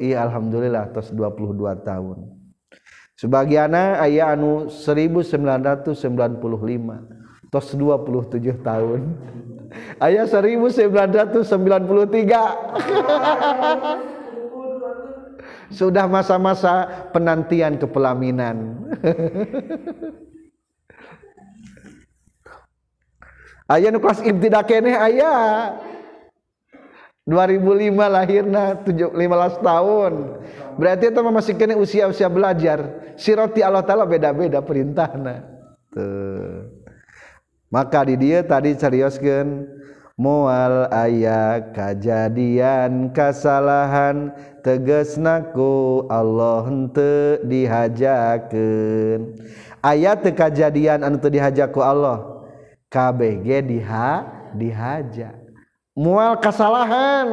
iya 0.00 0.24
alhamdulillah 0.24 0.96
tos 0.96 1.12
22 1.12 1.60
tahun. 1.84 2.24
Sebagiana 3.20 4.00
ayah 4.00 4.32
anu 4.32 4.72
1995 4.72 5.84
tos 7.52 7.76
27 7.76 8.64
tahun. 8.64 9.12
Ayah 10.00 10.24
1993 10.24 11.36
sudah 15.78 16.10
masa-masa 16.10 17.06
penantian 17.14 17.78
kepelaminan. 17.78 18.74
Ayah 23.70 23.94
nu 23.94 24.02
kelas 24.02 24.26
ibtidak 24.26 24.66
keneh 24.66 24.98
ayah. 24.98 25.78
2005 27.30 27.94
lahirna 27.94 28.74
15 28.82 29.14
tahun. 29.62 30.12
Berarti 30.74 31.14
itu 31.14 31.20
masih 31.22 31.54
kena 31.54 31.78
usia-usia 31.78 32.26
belajar. 32.26 33.14
Siroti 33.14 33.62
Allah 33.62 33.86
Ta'ala 33.86 34.02
beda-beda 34.02 34.58
perintahna. 34.58 35.46
Tuh. 35.94 36.74
Maka 37.70 38.02
di 38.02 38.18
dia 38.18 38.42
tadi 38.42 38.74
seriuskan 38.74 39.62
mual 40.18 40.90
ayah 40.90 41.70
kejadian 41.70 43.14
kesalahan 43.14 44.34
tegesnaku 44.60 46.04
Allah 46.12 46.68
hente 46.68 47.40
dihajakan 47.48 49.32
ayat 49.80 50.20
kejadian 50.20 51.08
anu 51.08 51.16
dihajaku 51.16 51.80
Allah 51.80 52.44
KBG 52.92 53.64
diha 53.64 54.28
dihajak 54.52 55.39
mual 56.00 56.40
kesalahan 56.40 57.28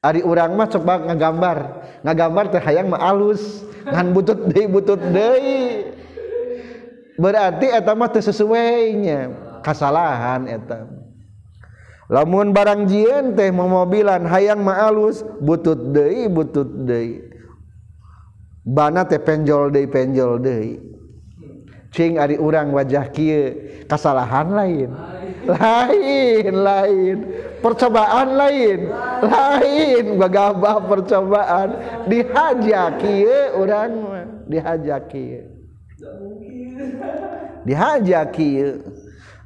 Ari 0.00 0.24
urang 0.24 0.56
mah 0.56 0.64
coba 0.64 0.96
ngagambar. 0.96 1.58
Ngagambar 2.00 2.44
teh 2.48 2.62
hayang 2.64 2.88
mah 2.88 3.04
alus. 3.04 3.60
Ngan 3.84 4.16
butut 4.16 4.48
deui 4.48 4.64
butut 4.64 5.00
deui. 5.12 5.92
Berarti 7.20 7.68
eta 7.68 7.92
mah 7.92 8.08
teu 8.08 8.24
sesuainya, 8.24 8.96
nya 8.96 9.20
kasalahan 9.60 10.48
eta. 10.48 10.88
Lamun 12.08 12.56
barang 12.56 12.88
jieun 12.88 13.36
teh 13.36 13.52
mobilan 13.52 14.24
hayang 14.24 14.64
mah 14.64 14.88
alus 14.88 15.20
butut 15.36 15.92
deui 15.92 16.32
butut 16.32 16.88
deui. 16.88 17.20
Bana 18.64 19.04
teh 19.04 19.20
penjol 19.20 19.68
deui 19.68 19.84
penjol 19.84 20.40
deui. 20.40 20.80
Cing 21.92 22.16
ari 22.16 22.40
urang 22.40 22.72
wajah 22.72 23.12
kieu. 23.12 23.84
Kasalahan 23.84 24.48
lain. 24.48 24.90
Lain 25.44 26.54
lain. 26.56 27.18
percobaan 27.60 28.34
lain. 28.34 28.90
Lain 29.24 30.04
gagabah 30.16 30.84
percobaan. 30.88 31.68
Dihajaki 32.08 33.24
kieu 33.24 33.60
urang 33.60 33.92
dihajaki 34.48 35.46
kieu 37.64 38.24
kieu 38.32 38.70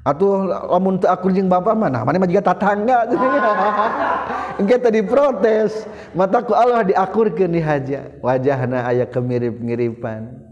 atuh 0.05 0.45
lamun 0.45 1.01
teu 1.01 1.09
akur 1.09 1.33
jeung 1.33 1.49
bapa 1.49 1.73
mana 1.73 2.05
mana 2.05 2.21
mah 2.21 2.29
jiga 2.29 2.45
tatangga. 2.45 3.09
Engke 4.61 4.77
tadi 4.79 5.01
protes 5.03 5.89
mataku 6.13 6.53
Allah 6.55 6.85
diakurkeun 6.85 7.51
dihaja 7.51 8.21
wajahna 8.21 8.85
aya 8.85 9.09
kemirip-ngiripan. 9.09 10.45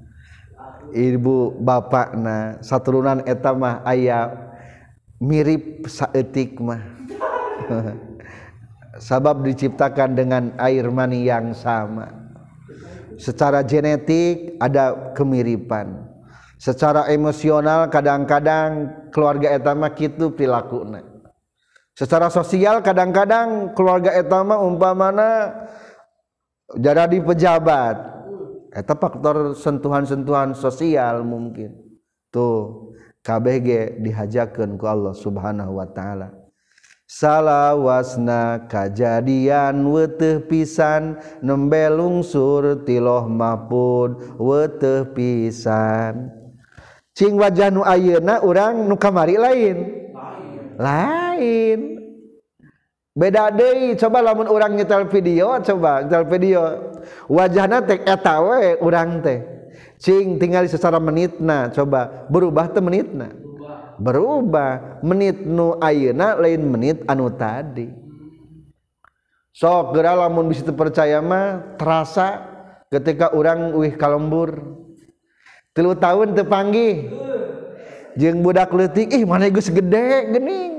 Ibu 0.92 1.57
bapakna 1.61 2.61
saturunan 2.61 3.25
eta 3.25 3.53
mah 3.57 3.85
aya 3.85 4.33
mirip 5.20 5.87
saeutik 5.87 6.59
mah. 6.59 7.02
sabab 8.98 9.42
diciptakan 9.44 10.14
dengan 10.14 10.42
air 10.61 10.87
mani 10.92 11.25
yang 11.25 11.57
sama. 11.57 12.09
Secara 13.16 13.62
genetik 13.62 14.57
ada 14.59 15.14
kemiripan. 15.14 16.11
Secara 16.59 17.11
emosional 17.11 17.90
kadang-kadang 17.90 18.90
keluarga 19.11 19.51
etama 19.51 19.90
kitu 19.90 20.31
perilaku 20.31 20.87
secara 21.92 22.33
sosial 22.33 22.81
kadang-kadang 22.81 23.77
keluarga 23.77 24.14
etama 24.14 24.57
umpa 24.62 24.94
mana 24.94 25.53
jadi 26.79 27.18
pejabat. 27.20 28.14
Eta 28.72 28.96
faktor 28.96 29.53
sentuhan-sentuhan 29.53 30.57
sosial 30.57 31.20
mungkin. 31.29 31.77
Tuh 32.33 32.94
KBG 33.20 34.01
dihajakan 34.01 34.81
ke 34.81 34.87
Allah 34.88 35.12
subhanahu 35.12 35.77
Wa 35.77 35.92
ta'ala 35.92 36.42
salah 37.12 37.77
wasna 37.77 38.64
kejadian 38.72 39.85
wete 39.92 40.40
pisan 40.48 41.20
nembelungsur 41.44 42.88
tiloh 42.88 43.29
mapun 43.29 44.16
wete 44.40 45.05
pisan. 45.12 46.33
Cing 47.12 47.37
wajah 47.37 47.68
nu 47.68 47.85
ayeuna 47.85 48.40
urang 48.40 48.88
nu 48.88 48.96
kamari 48.96 49.37
lain? 49.37 50.09
Lain. 50.81 52.01
Beda 53.12 53.53
deui 53.53 53.92
coba 54.01 54.25
lamun 54.25 54.48
urang 54.48 54.72
nyetel 54.72 55.05
video 55.12 55.61
coba 55.61 56.09
nyetel 56.09 56.25
video. 56.33 56.62
Wajahna 57.29 57.85
teh 57.85 58.01
eta 58.09 58.40
we 58.40 58.81
urang 58.81 59.20
teh. 59.20 59.44
Cing 60.01 60.40
tinggal 60.40 60.64
secara 60.64 60.96
menitna 60.96 61.68
coba. 61.77 62.25
Berubah 62.33 62.72
teh 62.72 62.81
menitna. 62.81 63.42
berubah. 64.03 64.99
Menit 65.07 65.47
nu 65.47 65.79
ayeuna 65.79 66.35
lain 66.35 66.67
menit 66.67 66.99
anu 67.07 67.31
tadi. 67.31 67.87
Sok 69.55 69.95
geura 69.95 70.19
lamun 70.19 70.51
bisa 70.51 70.67
percaya 70.75 71.23
mah 71.23 71.79
terasa 71.79 72.43
ketika 72.91 73.31
orang 73.31 73.71
wih 73.79 73.95
kalembur. 73.95 74.83
Tilu 75.73 75.97
tahun 75.97 76.37
tepanggih 76.37 77.09
jeung 78.17 78.45
budak 78.45 78.69
leutik 78.77 79.09
ih 79.09 79.25
mana 79.25 79.49
geus 79.49 79.73
gede 79.73 80.37
geuning 80.37 80.73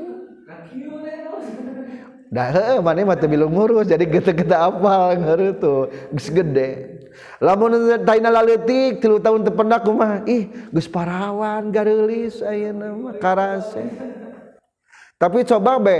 dah 2.33 2.49
heuh 2.49 2.79
mana 2.81 3.05
mah 3.05 3.17
teu 3.17 3.29
ngurus 3.29 3.89
jadi 3.89 4.05
gede 4.05 4.33
gede 4.33 4.57
apal 4.57 5.17
ngeureut 5.17 5.57
tuh 5.61 5.81
geus 6.13 6.29
gede. 6.29 7.01
lamun 7.43 7.75
daina 8.03 8.31
laletik 8.31 9.03
tilu 9.03 9.19
tahun 9.19 9.43
tependak 9.43 9.83
kumah 9.83 10.23
ih 10.23 10.47
geus 10.71 10.87
parawan 10.87 11.67
gareulis 11.73 12.39
ayeuna 12.39 12.95
mah 12.95 13.15
karase. 13.19 13.83
Tapi 15.19 15.43
coba 15.47 15.79
be 15.79 15.97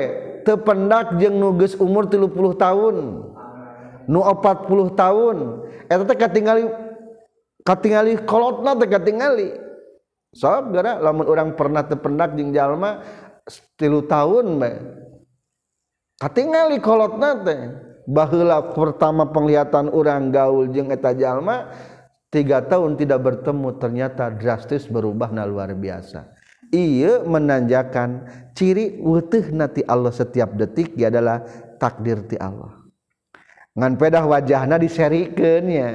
tependak 0.47 1.19
jeung 1.19 1.36
nu 1.39 1.55
geus 1.59 1.75
umur 1.79 2.07
30 2.07 2.31
tahun 2.55 2.95
nu 4.07 4.19
40 4.19 4.67
tahun 4.95 5.38
eta 5.88 6.03
teh 6.03 6.17
katingali 6.19 6.63
katingali 7.63 8.19
kolotna 8.23 8.75
teh 8.75 8.88
katingali. 8.88 9.49
Sok 10.33 10.73
gara 10.73 10.97
lamun 10.97 11.29
orang 11.29 11.53
pernah 11.53 11.86
tependak 11.86 12.33
jeung 12.36 12.51
jalma 12.51 13.03
tilu 13.77 14.01
tahun 14.03 14.59
be 14.59 14.71
katingali 16.19 16.79
kolotna 16.81 17.29
teh. 17.43 17.92
bahla 18.03 18.73
pertama 18.75 19.31
penglihatan 19.31 19.87
orang 19.91 20.31
gaul 20.31 20.67
jeung 20.71 20.91
eta 20.91 21.15
jalma 21.15 21.71
tiga 22.33 22.65
tahun 22.65 22.97
tidak 22.97 23.19
bertemu 23.21 23.77
ternyata 23.77 24.33
drastis 24.33 24.89
berubah 24.89 25.29
na 25.29 25.45
luar 25.45 25.71
biasa. 25.77 26.33
Ia 26.73 27.21
menanjakan 27.21 28.25
ciri 28.57 28.97
wetih 28.97 29.53
nati 29.53 29.85
Allah 29.85 30.09
setiap 30.09 30.57
detik 30.57 30.97
ya 30.97 31.13
adalah 31.13 31.45
takdir 31.77 32.25
ti 32.25 32.33
Allah. 32.41 32.81
Ngan 33.77 33.93
pedah 34.01 34.25
wajahna 34.25 34.81
diserikeunnya 34.81 35.89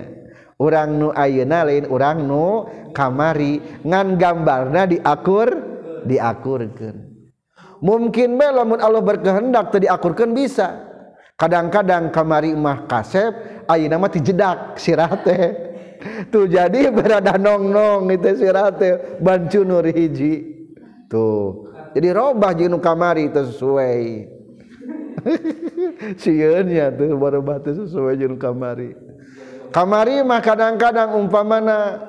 orang 0.62 0.88
nu 0.94 1.10
ayeuna 1.10 1.66
lain 1.66 1.90
orang 1.90 2.22
nu 2.22 2.70
kamari. 2.94 3.58
Ngan 3.82 4.14
gambarna 4.22 4.86
diakur 4.86 5.50
diakurkeun. 6.06 7.10
Mungkin 7.82 8.38
be 8.38 8.46
lamun 8.46 8.78
Allah 8.78 9.02
berkehendak 9.02 9.74
teu 9.74 9.82
diakurkeun 9.82 10.30
bisa. 10.30 10.87
kadang-kadang 11.38 12.10
kamari 12.10 12.52
mah 12.52 12.84
kasep 12.90 13.64
ayeuna 13.70 13.96
mah 13.96 14.10
tijedak 14.10 14.74
sirate 14.76 15.54
tuh 16.34 16.50
jadi 16.50 16.90
berada 16.90 17.38
nong-nong 17.38 18.10
itu 18.10 18.42
sirate 18.42 19.22
bancu 19.22 19.62
nur 19.62 19.86
hiji 19.86 20.66
tuh 21.06 21.68
jadi 21.98 22.14
robah 22.14 22.52
jeung 22.52 22.78
kamari 22.78 23.26
teu 23.32 23.48
sesuai. 23.48 24.28
Sieun 26.22 26.66
nya 26.68 26.92
tuh 26.92 27.16
berubah 27.16 27.58
teu 27.64 27.74
sesuai 27.74 28.14
jeung 28.20 28.36
kamari. 28.36 28.92
Kamari 29.74 30.22
mah 30.24 30.38
kadang-kadang 30.38 31.16
umpamana 31.16 32.00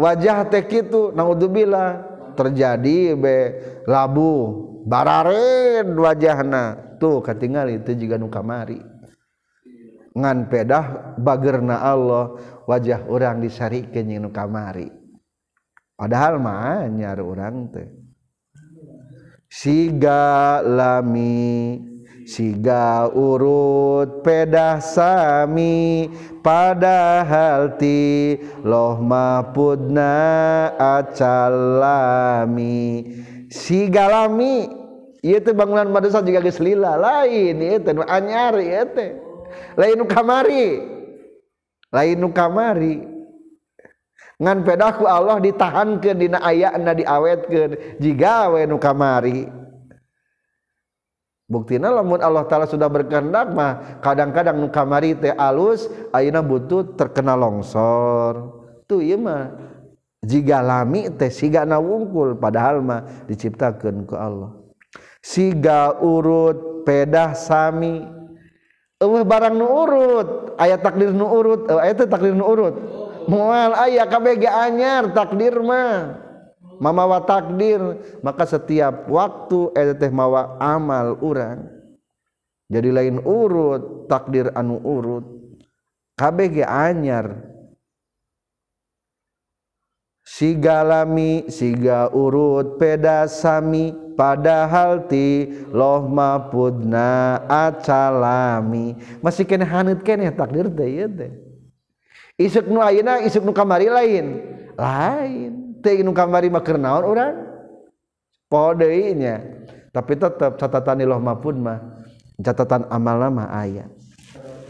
wajah 0.00 0.46
teh 0.48 0.64
kitu 0.66 1.14
naudzubillah 1.14 2.02
terjadi 2.34 3.12
be 3.12 3.36
labu 3.86 4.64
bararen 4.86 5.86
wajahna. 5.94 6.89
tuh 7.00 7.24
katingal 7.24 7.72
itu 7.72 7.96
juga 7.96 8.20
nu 8.20 8.28
kamari. 8.28 8.78
Ngan 10.12 10.52
pedah 10.52 11.16
bagerna 11.16 11.80
Allah 11.80 12.36
wajah 12.68 13.08
orang 13.08 13.40
disarikeun 13.40 14.20
nu 14.20 14.28
kamari. 14.28 14.92
Padahal 15.96 16.36
mah 16.36 16.84
nyar 16.86 17.18
orang 17.24 17.72
teh. 17.72 17.88
Siga 19.50 20.62
lami 20.62 21.82
siga 22.30 23.10
urut 23.10 24.22
pedah 24.22 24.78
sami 24.78 26.06
padahal 26.38 27.74
ti 27.74 28.38
loh 28.62 29.02
mapudna 29.02 30.14
acalami 30.78 32.22
siga 33.50 34.06
lami. 34.06 34.79
itu 35.20 35.52
bangunan 35.52 35.88
madrasah 35.92 36.24
juga 36.24 36.40
geus 36.40 36.60
lila 36.60 36.96
lain 36.96 37.60
itu 37.60 37.90
nu 37.92 38.00
anyar 38.08 38.56
itu 38.56 39.30
lain 39.76 39.96
nu 39.98 40.06
kamari. 40.06 40.68
Lain 41.90 42.16
nu 42.18 42.30
kamari. 42.30 43.02
Ngan 44.40 44.64
pedaku 44.64 45.04
Allah 45.04 45.36
ditahankeun 45.36 46.16
dina 46.16 46.38
ayana 46.40 46.96
diawetkeun 46.96 48.00
jiga 48.00 48.48
we 48.48 48.64
nu 48.64 48.80
kamari. 48.80 49.44
Buktina 51.50 51.90
lamun 51.90 52.22
Allah 52.22 52.46
taala 52.46 52.70
sudah 52.70 52.86
berkehendak 52.86 53.50
mah 53.50 53.98
kadang-kadang 53.98 54.54
nu 54.54 54.70
kamari 54.70 55.18
teh 55.18 55.34
alus 55.34 55.90
ayeuna 56.14 56.40
butuh 56.46 56.94
terkena 56.94 57.34
longsor. 57.34 58.54
Tuh 58.86 59.02
ieu 59.02 59.18
mah 59.18 59.50
jiga 60.22 60.62
lami 60.62 61.10
teh 61.10 61.28
siga 61.28 61.66
wungkul 61.66 62.38
padahal 62.38 62.80
mah 62.80 63.26
diciptakeun 63.26 64.06
ku 64.06 64.14
Allah. 64.14 64.59
siga 65.20 66.00
urut 66.00 66.84
pedah 66.88 67.36
sami. 67.36 68.04
Eueuh 69.00 69.24
barang 69.24 69.56
nu 69.56 69.64
urut 69.64 70.28
aya 70.60 70.76
takdir 70.76 71.08
nu 71.12 71.24
urut 71.24 71.64
eh, 71.72 71.80
aya 71.80 71.92
teh 71.96 72.08
takdir 72.08 72.36
nu 72.36 72.44
urut. 72.44 72.76
Moal 73.28 73.72
aya 73.76 74.04
kabeh 74.04 74.36
ge 74.36 74.50
anyar 74.50 75.12
takdir 75.16 75.56
mah. 75.60 76.20
Mamawa 76.80 77.20
takdir 77.24 77.80
maka 78.24 78.48
setiap 78.48 79.08
waktu 79.08 79.72
eta 79.76 79.96
teh 79.96 80.12
mawa 80.12 80.56
amal 80.60 81.16
urang. 81.20 81.64
Jadi 82.68 82.88
lain 82.92 83.16
urut 83.24 84.04
takdir 84.08 84.52
anu 84.52 84.80
urut 84.84 85.24
kabeh 86.20 86.60
ge 86.60 86.64
anyar 86.68 87.40
sigalami 90.20 91.48
siga 91.48 92.12
urut 92.12 92.76
peda 92.76 93.24
sami. 93.32 94.09
Padahal 94.20 95.08
ti 95.08 95.48
loh 95.72 96.04
mapudna 96.04 97.40
acalami. 97.48 98.92
Masih 99.24 99.48
kena 99.48 99.64
hanut 99.64 100.04
kene 100.04 100.28
takdir 100.28 100.68
teh 100.68 100.84
ieu 100.84 101.08
teh. 101.08 101.32
Isuk 102.36 102.68
nu 102.68 102.84
ayeuna 102.84 103.24
isuk 103.24 103.40
nu 103.40 103.56
kamari 103.56 103.88
lain. 103.88 104.44
Lain. 104.76 105.80
Teh 105.80 106.04
nu 106.04 106.12
kamari 106.12 106.52
mah 106.52 106.60
keur 106.60 106.76
naon 106.76 107.08
urang? 107.08 107.36
Nya 109.16 109.36
tapi 109.94 110.18
tetep 110.18 110.58
catatan 110.58 111.06
loh 111.06 111.22
mapud 111.22 111.54
mah 111.54 112.02
catatan 112.42 112.90
amal 112.90 113.30
mah 113.30 113.46
aya. 113.46 113.86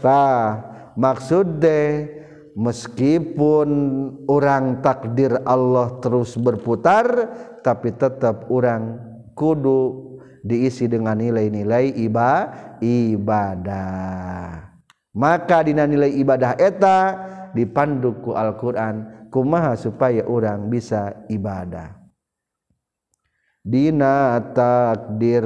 Tah 0.05 0.61
maksud 0.93 1.57
deh 1.57 2.05
meskipun 2.53 3.69
orang 4.29 4.85
takdir 4.85 5.33
Allah 5.49 5.97
terus 5.97 6.37
berputar 6.37 7.05
tapi 7.65 7.89
tetap 7.93 8.49
orang 8.53 9.10
kudu 9.33 10.11
diisi 10.41 10.89
dengan 10.89 11.17
nilai-nilai 11.17 11.93
iba 12.01 12.31
ibadah. 12.81 14.71
Maka 15.11 15.67
dina 15.67 15.83
nilai 15.85 16.15
ibadah 16.17 16.55
eta 16.57 16.99
dipanduku 17.51 18.31
Al-Qur'an 18.31 19.27
kumaha 19.29 19.75
supaya 19.75 20.23
orang 20.25 20.71
bisa 20.71 21.27
ibadah. 21.27 21.99
Dina 23.61 24.41
takdir 24.57 25.45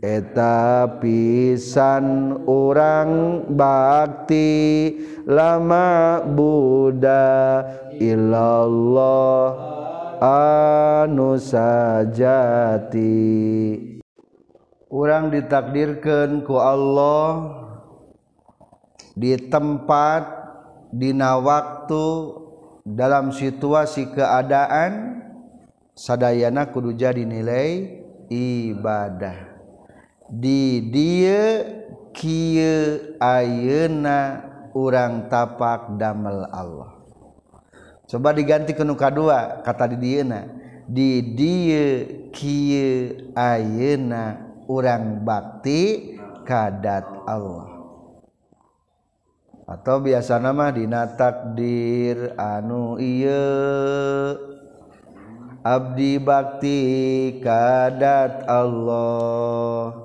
eta 0.00 0.88
pisan 0.96 2.40
orang 2.48 3.44
bakti 3.52 4.96
lama 5.28 6.24
Buddha 6.24 7.60
illallah 8.00 9.44
anu 10.22 11.34
sajati 11.34 12.14
orang 14.86 15.34
ditakdirkan 15.34 16.46
ku 16.46 16.62
Allah 16.62 17.58
di 19.18 19.34
tempat 19.50 20.22
dina 20.94 21.42
waktu 21.42 22.06
dalam 22.86 23.34
situasi 23.34 24.14
keadaan 24.14 25.22
sadayana 25.98 26.70
kudu 26.70 26.94
jadi 26.94 27.26
nilai 27.26 28.02
ibadah. 28.30 29.52
Di 30.32 30.80
dia 30.88 31.60
kieu 32.16 33.16
ayeuna 33.20 34.48
urang 34.72 35.28
tapak 35.28 36.00
damel 36.00 36.48
Allah. 36.48 36.91
coba 38.12 38.36
diganti 38.36 38.76
ke 38.76 38.84
nuka 38.84 39.08
dua 39.08 39.64
kata 39.64 39.88
di 39.88 39.96
diena. 39.96 40.44
Di 40.84 41.24
dia 41.32 42.04
kieu 42.28 43.32
ayeuna 43.32 44.52
urang 44.68 45.24
bakti 45.24 46.12
kadat 46.44 47.06
Allah. 47.24 47.72
Atau 49.64 50.04
biasa 50.04 50.36
nama 50.36 50.68
dina 50.68 51.08
takdir 51.16 52.36
anu 52.36 53.00
iya 53.00 53.40
abdi 55.64 56.18
bakti 56.20 56.80
kadat 57.40 58.44
Allah. 58.44 59.96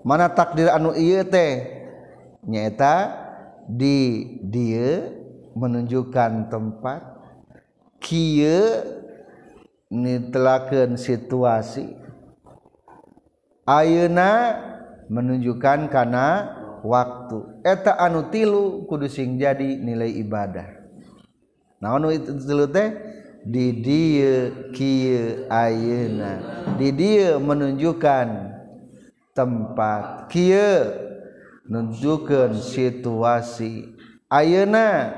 Mana 0.00 0.32
takdir 0.32 0.72
anu 0.72 0.96
iya 0.96 1.26
teh? 1.26 1.68
Nyata 2.46 3.12
di 3.68 4.24
dia 4.40 5.12
menunjukkan 5.52 6.48
tempat 6.48 7.09
nitelaken 9.90 10.94
situasi. 10.94 11.98
Ayeuna 13.66 14.30
menunjukkan 15.10 15.90
karena 15.90 16.26
waktu. 16.86 17.62
Eta 17.66 17.98
anu 17.98 18.30
tilu 18.30 18.86
kudu 18.86 19.10
sing 19.10 19.36
jadi 19.36 19.78
nilai 19.78 20.10
ibadah. 20.22 20.66
Nah 21.82 21.98
anu 21.98 22.14
itu 22.14 22.34
tilu 22.38 22.70
teh? 22.70 23.18
Di 23.40 23.72
dia 23.72 24.52
kieu 24.70 25.48
ayeuna. 25.48 26.32
Di 26.76 26.92
dia 26.92 27.40
menunjukkan 27.40 28.26
tempat. 29.32 30.28
Kieu 30.28 30.92
menunjukkan 31.66 32.58
situasi. 32.58 33.96
Ayeuna? 34.30 35.14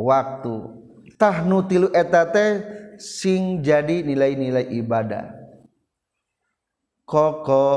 Waktu. 0.00 0.79
tahnu 1.20 1.68
tilu 1.68 1.92
eta 1.92 2.24
teh 2.32 2.64
sing 2.96 3.60
jadi 3.60 4.00
nilai-nilai 4.00 4.72
ibadah. 4.80 5.36
Koko 7.04 7.68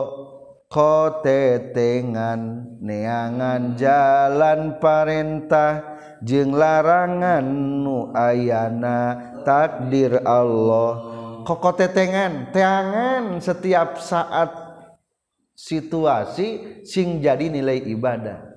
kotetengan 0.72 2.40
neangan 2.80 3.76
jalan 3.76 4.80
parentah 4.80 5.94
jeng 6.24 6.56
larangan 6.56 7.44
nu 7.84 8.10
ayana 8.16 9.20
takdir 9.44 10.24
Allah. 10.24 11.12
Kokotetengan 11.44 12.56
teangan 12.56 13.44
setiap 13.44 14.00
saat 14.00 14.56
situasi 15.52 16.82
sing 16.88 17.20
jadi 17.20 17.52
nilai 17.52 17.84
ibadah. 17.92 18.53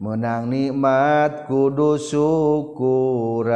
menang 0.00 0.48
nikmat 0.48 1.44
kudu 1.44 2.00
syukuran. 2.00 3.52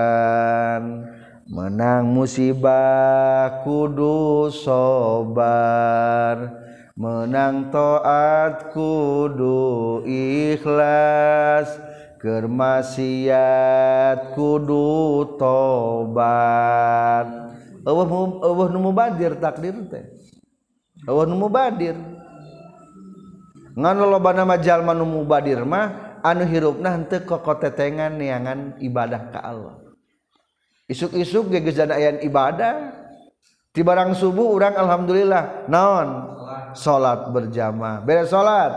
Menang 1.49 2.13
musibah 2.13 3.65
kudu 3.65 4.53
sobar. 4.53 6.53
Menang 7.01 7.73
toat 7.73 8.77
kudu 8.77 10.05
ikhlas. 10.05 11.81
Kermasiat 12.21 14.37
kudu 14.37 15.25
tobat. 15.37 17.45
Allah 17.85 18.09
Allah 18.41 18.73
nu 18.73 18.81
mubadir 18.81 19.37
takdir 19.37 19.77
teh. 19.93 20.09
Allah 21.05 21.29
nu 21.29 21.37
mubadir. 21.37 21.93
Ngan 23.77 24.01
loba 24.01 24.33
nama 24.33 24.57
jalma 24.57 24.97
nu 24.97 25.05
mubadir 25.05 25.61
mah 25.69 26.04
anu 26.25 26.49
hirupna 26.49 26.97
henteu 26.97 27.23
kokotetengan 27.29 28.17
neangan 28.17 28.81
ibadah 28.81 29.29
ka 29.29 29.45
Allah. 29.45 29.77
Isuk-isuk 30.89 31.53
ge 31.53 31.61
geus 31.61 31.77
aya 31.81 32.21
ibadah 32.25 32.93
di 33.73 33.81
barang 33.85 34.17
subuh 34.17 34.57
orang 34.57 34.75
alhamdulillah 34.77 35.69
naon? 35.69 36.09
Salat 36.75 37.31
berjamaah. 37.31 38.03
Beres 38.03 38.33
salat 38.33 38.73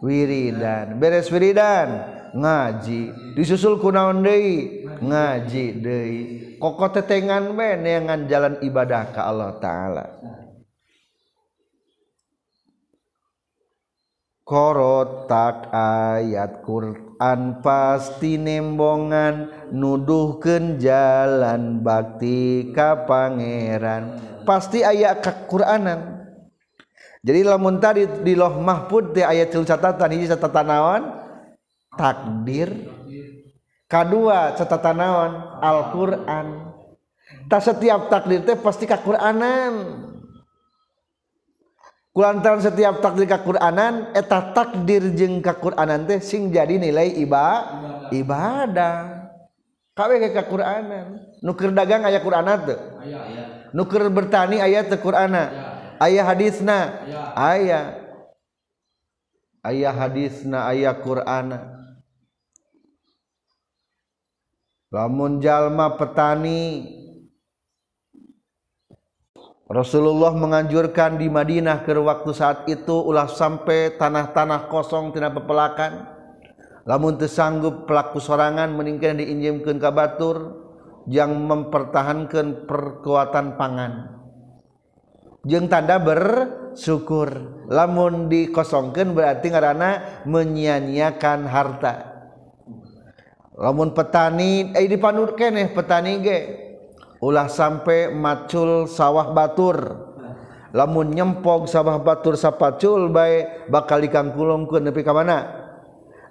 wiridan. 0.00 0.96
Beres 0.96 1.28
wiridan 1.28 1.88
ngaji. 2.34 3.34
Disusul 3.38 3.78
ku 3.78 3.94
naon 3.94 4.22
deui? 4.22 4.86
Ngaji 4.98 5.64
deui. 5.78 6.20
Kokotetengan 6.58 7.54
we 7.54 7.70
neangan 7.78 8.26
jalan 8.26 8.54
ibadah 8.64 9.14
ka 9.14 9.30
Allah 9.30 9.54
taala. 9.62 10.06
korotak 14.44 15.72
ayat 15.72 16.60
Quran 16.62 17.64
pasti 17.64 18.36
nembongan 18.36 19.68
nuduhken 19.72 20.76
jalan 20.78 21.80
bakti 21.80 22.70
ka 22.70 23.08
Pangeran. 23.08 24.20
Pasti 24.44 24.84
ayat 24.84 25.24
kekuranan 25.24 26.14
jadi 27.24 27.40
lamun 27.40 27.80
tadi 27.80 28.04
di 28.20 28.36
loh 28.36 28.60
mahfud 28.60 29.16
di 29.16 29.24
ayat 29.24 29.48
tilu 29.48 29.64
catatan 29.64 30.12
ini 30.12 30.28
catatan 30.28 30.66
naon? 30.68 31.02
Takdir. 31.96 32.68
Kedua 33.88 34.52
catatan 34.52 34.96
naon? 35.00 35.32
Al-Quran. 35.64 36.46
Tak 37.48 37.64
setiap 37.64 38.12
takdir 38.12 38.44
teh 38.44 38.60
pasti 38.60 38.84
kekuranan 38.84 39.72
kulantaran 42.14 42.62
setiap 42.62 43.02
takdir 43.02 43.26
kakuranan 43.26 44.14
eta 44.14 44.54
takdir 44.54 45.10
jeung 45.18 45.42
kakuranan 45.42 46.06
teh 46.06 46.22
sing 46.22 46.54
jadi 46.54 46.78
nilai 46.78 47.18
iba 47.18 47.66
ibadah. 48.14 49.26
Kawe 49.94 50.14
ke 50.18 50.30
kakuranan? 50.34 51.22
Nuker 51.42 51.70
dagang 51.70 52.02
aya 52.06 52.18
qur'ana 52.18 52.58
teu? 52.62 52.78
Nuker 53.74 54.10
bertani 54.10 54.58
aya 54.62 54.86
teu 54.86 54.98
qur'ana? 54.98 55.50
Aya 56.02 56.22
hadisna? 56.26 56.98
Aya. 57.34 57.98
Aya 59.62 59.90
hadisna 59.94 60.66
aya 60.66 60.94
qur'ana. 60.98 61.74
Lamun 64.90 65.42
jalma 65.42 65.94
petani 65.98 66.86
Rasulullah 69.64 70.36
menganjurkan 70.36 71.16
di 71.16 71.32
Madinah 71.32 71.88
ke 71.88 71.96
waktu 71.96 72.36
saat 72.36 72.68
itu 72.68 73.00
ulah 73.00 73.24
sampai 73.24 73.96
tanah-tanah 73.96 74.68
kosong 74.68 75.16
tidak 75.16 75.40
pepelakan. 75.40 76.04
Lamun 76.84 77.16
tersanggup 77.16 77.88
pelaku 77.88 78.20
sorangan 78.20 78.68
meningkat 78.76 79.16
diinjimkan 79.16 79.80
ke 79.80 79.88
batur 79.88 80.36
yang 81.08 81.32
mempertahankan 81.48 82.68
perkuatan 82.68 83.56
pangan. 83.56 83.92
Jeng 85.48 85.72
tanda 85.72 85.96
bersyukur. 85.96 87.64
Lamun 87.72 88.28
dikosongkan 88.28 89.16
berarti 89.16 89.48
karena 89.48 90.20
menyia-nyiakan 90.28 91.48
harta. 91.48 91.94
Lamun 93.56 93.96
petani, 93.96 94.76
eh 94.76 94.84
dipanurkan 94.84 95.56
eh 95.56 95.72
petani 95.72 96.12
ge 96.20 96.38
ulah 97.24 97.48
sampai 97.48 98.12
macul 98.12 98.84
sawah 98.84 99.32
Batur. 99.32 100.12
Lamun 100.76 101.16
nyempog 101.16 101.70
sawah 101.70 101.96
Batur 102.02 102.36
sapacul 102.36 103.08
baik 103.08 103.72
bakal 103.72 104.04
dikangkulungkeun 104.04 104.84
nepi 104.84 105.00
ka 105.00 105.16
mana? 105.16 105.38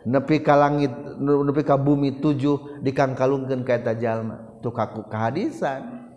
Nepi 0.05 0.43
ka 0.43 0.53
langit 0.53 0.93
nepi 1.17 1.63
ka 1.65 1.79
bumi 1.79 2.21
tujuh 2.21 2.83
dikangkalungkeun 2.85 3.65
ka 3.65 3.73
eta 3.81 3.97
jalma. 3.97 4.61
Tu 4.61 4.69
kaku 4.69 5.09
kehadisan. 5.09 6.11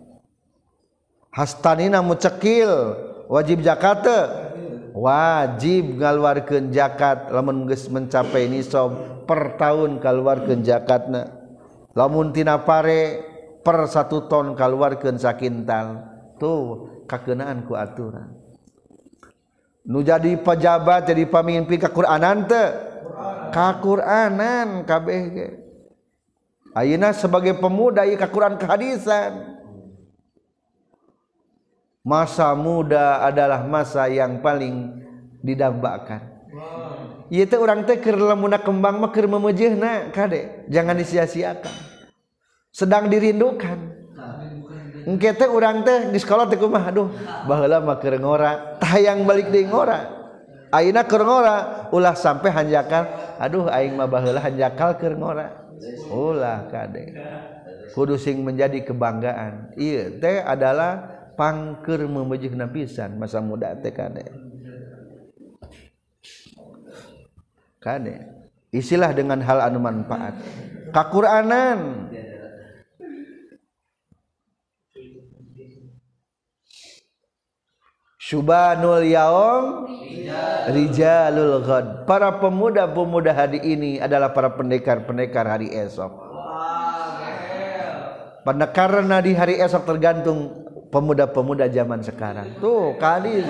Hastanina 1.33 2.03
mucekil 2.03 2.69
wajib 3.31 3.63
jakate 3.63 4.47
wajib 4.97 6.01
ngaluarkeun 6.01 6.73
zakat 6.73 7.29
lamun 7.29 7.69
geus 7.69 7.85
mencapai 7.87 8.49
nisab 8.49 9.23
per 9.29 9.55
tahun 9.55 10.03
kaluarkeun 10.03 10.65
zakatna. 10.67 11.31
Lamun 11.95 12.29
tina 12.29 12.61
pare 12.61 13.26
per 13.67 13.83
satu 13.91 14.31
ton 14.31 14.55
keluarkan 14.55 15.19
sakintal 15.19 16.07
tuh 16.39 16.87
kakenaan 17.03 17.67
ku 17.67 17.75
aturan. 17.75 18.31
Nu 19.83 19.99
jadi 19.99 20.39
pejabat 20.39 21.11
jadi 21.11 21.27
pemimpin 21.27 21.75
kekuranan 21.75 22.47
te 22.47 22.63
kakuranan 23.51 24.87
kabeh 24.87 25.19
Ayeuna 26.77 27.09
sebagai 27.09 27.57
pemuda 27.57 28.05
ieu 28.05 28.21
kakuran 28.21 28.53
kehadisan. 28.53 29.57
Masa 32.05 32.53
muda 32.53 33.25
adalah 33.25 33.65
masa 33.65 34.05
yang 34.05 34.39
paling 34.45 34.93
didambakan. 35.41 36.21
Wow. 36.53 37.33
ieu 37.33 37.49
teh 37.49 37.57
urang 37.57 37.81
teh 37.81 37.97
keur 37.97 38.15
lamunna 38.15 38.61
kembang 38.61 39.01
mah 39.01 39.09
keur 39.09 39.25
memejeuhna 39.25 40.13
kade. 40.13 40.69
Jangan 40.69 41.01
disia-siakan. 41.01 41.96
sedang 42.71 43.09
dirindukan. 43.09 43.95
Engkete 45.07 45.47
urang 45.47 45.87
teh 45.87 46.11
di 46.11 46.19
sekolah 46.19 46.51
teh 46.51 46.59
kumah 46.59 46.91
aduh 46.91 47.07
baheula 47.47 47.79
mah 47.79 47.95
keur 47.95 48.19
ngora. 48.19 48.75
Tayang 48.83 49.23
balik 49.23 49.55
deui 49.55 49.63
ngora. 49.63 50.03
Ayeuna 50.67 51.07
keur 51.07 51.23
ngora 51.23 51.87
ulah 51.95 52.11
sampai 52.11 52.51
hanjakal. 52.51 53.07
Aduh 53.39 53.71
aing 53.71 53.95
mah 53.95 54.11
baheula 54.11 54.43
hanjakal 54.43 54.99
keur 54.99 55.15
ngora. 55.15 55.71
Ulah 56.11 56.67
kade. 56.67 57.15
Kudu 57.95 58.19
sing 58.19 58.43
menjadi 58.43 58.83
kebanggaan. 58.83 59.79
Ieu 59.79 60.19
teh 60.19 60.43
adalah 60.43 61.23
pangker 61.39 62.03
memejihna 62.03 62.67
pisan 62.67 63.15
masa 63.15 63.39
muda 63.39 63.79
teh 63.79 63.95
kade. 63.95 64.27
Kade 67.79 68.27
isilah 68.75 69.15
dengan 69.15 69.39
hal 69.39 69.63
anu 69.63 69.79
manfaat. 69.79 70.35
Kakuranan. 70.91 72.11
Subbanul 78.27 79.07
yaom 79.07 79.87
Rijalul 80.67 81.63
para 82.03 82.35
pemuda-pemuda 82.43 83.31
hari 83.31 83.63
ini 83.63 84.03
adalah 84.03 84.35
para 84.35 84.51
pendekar-pendekar 84.51 85.47
hari 85.47 85.71
esok. 85.71 86.11
Karena 88.75 89.23
di 89.23 89.31
hari 89.31 89.63
esok 89.63 89.87
tergantung 89.87 90.67
pemuda-pemuda 90.91 91.71
zaman 91.71 92.03
sekarang. 92.03 92.59
Tuh 92.59 92.99
kali 92.99 93.47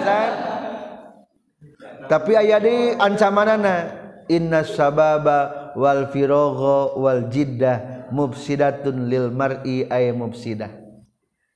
tapi 2.05 2.37
aya 2.37 2.61
di 2.61 2.93
ancamanana 2.95 3.91
inna 4.29 4.61
sababa 4.61 5.73
wal 5.73 6.07
firagha 6.13 6.95
wal 6.95 7.27
jiddah 7.33 8.07
mufsidatun 8.13 9.09
lil 9.09 9.33
mar'i 9.33 9.89
ay 9.89 10.13
mufsidah. 10.13 10.69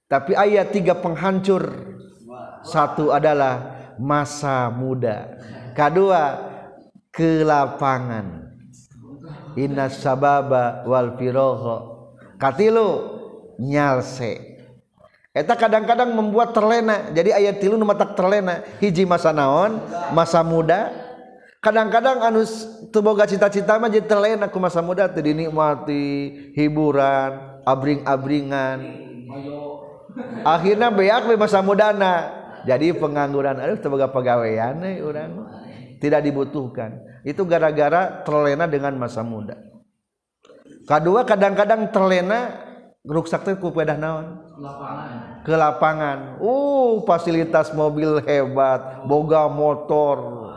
Tapi 0.09 0.35
ayat 0.35 0.73
tiga 0.75 0.97
penghancur 0.99 1.91
satu 2.63 3.13
adalah 3.13 3.79
masa 3.97 4.69
muda 4.73 5.37
kedua 5.73 6.49
kelapangan 7.13 8.55
inna 9.57 9.91
sababa 9.91 10.87
wal 10.87 11.17
firoho 11.19 11.77
katilu 12.39 13.19
nyalse 13.59 14.51
Eta 15.31 15.55
kadang-kadang 15.55 16.11
membuat 16.11 16.51
terlena. 16.51 17.07
Jadi 17.15 17.31
ayat 17.31 17.63
tilu 17.63 17.79
nu 17.79 17.87
tak 17.95 18.19
terlena. 18.19 18.67
Hiji 18.83 19.07
masa 19.07 19.31
naon, 19.31 19.79
masa 20.11 20.43
muda. 20.43 20.91
Kadang-kadang 21.63 22.19
anu 22.19 22.43
teu 22.91 22.99
boga 22.99 23.23
cita-cita 23.23 23.79
mah 23.79 23.87
jadi 23.87 24.03
terlena 24.11 24.51
ku 24.51 24.59
masa 24.59 24.83
muda 24.83 25.07
teu 25.07 25.23
dinikmati 25.23 26.03
hiburan, 26.51 27.63
abring-abringan. 27.63 29.07
Akhirnya 30.43 30.91
beak 30.91 31.23
we 31.31 31.39
masa 31.39 31.63
mudana. 31.63 32.40
jadi 32.65 32.93
pengangguran 32.93 33.57
aduh 33.57 33.79
sebagai 33.81 34.09
pegawaian 34.13 34.77
eh, 34.85 35.01
orang 35.01 35.31
tidak 36.01 36.25
dibutuhkan. 36.25 36.97
Itu 37.21 37.45
gara-gara 37.45 38.25
terlena 38.25 38.65
dengan 38.65 38.97
masa 38.97 39.21
muda. 39.21 39.53
Kedua 40.89 41.21
kadang-kadang 41.23 41.93
terlena 41.93 42.57
rusak 43.05 43.45
teh 43.45 43.53
kupedah 43.57 43.97
naon? 43.97 44.41
Ke 45.45 45.57
lapangan 45.57 46.37
uh 46.41 47.01
fasilitas 47.05 47.73
mobil 47.73 48.21
hebat 48.25 49.05
boga 49.05 49.45
motor. 49.49 50.49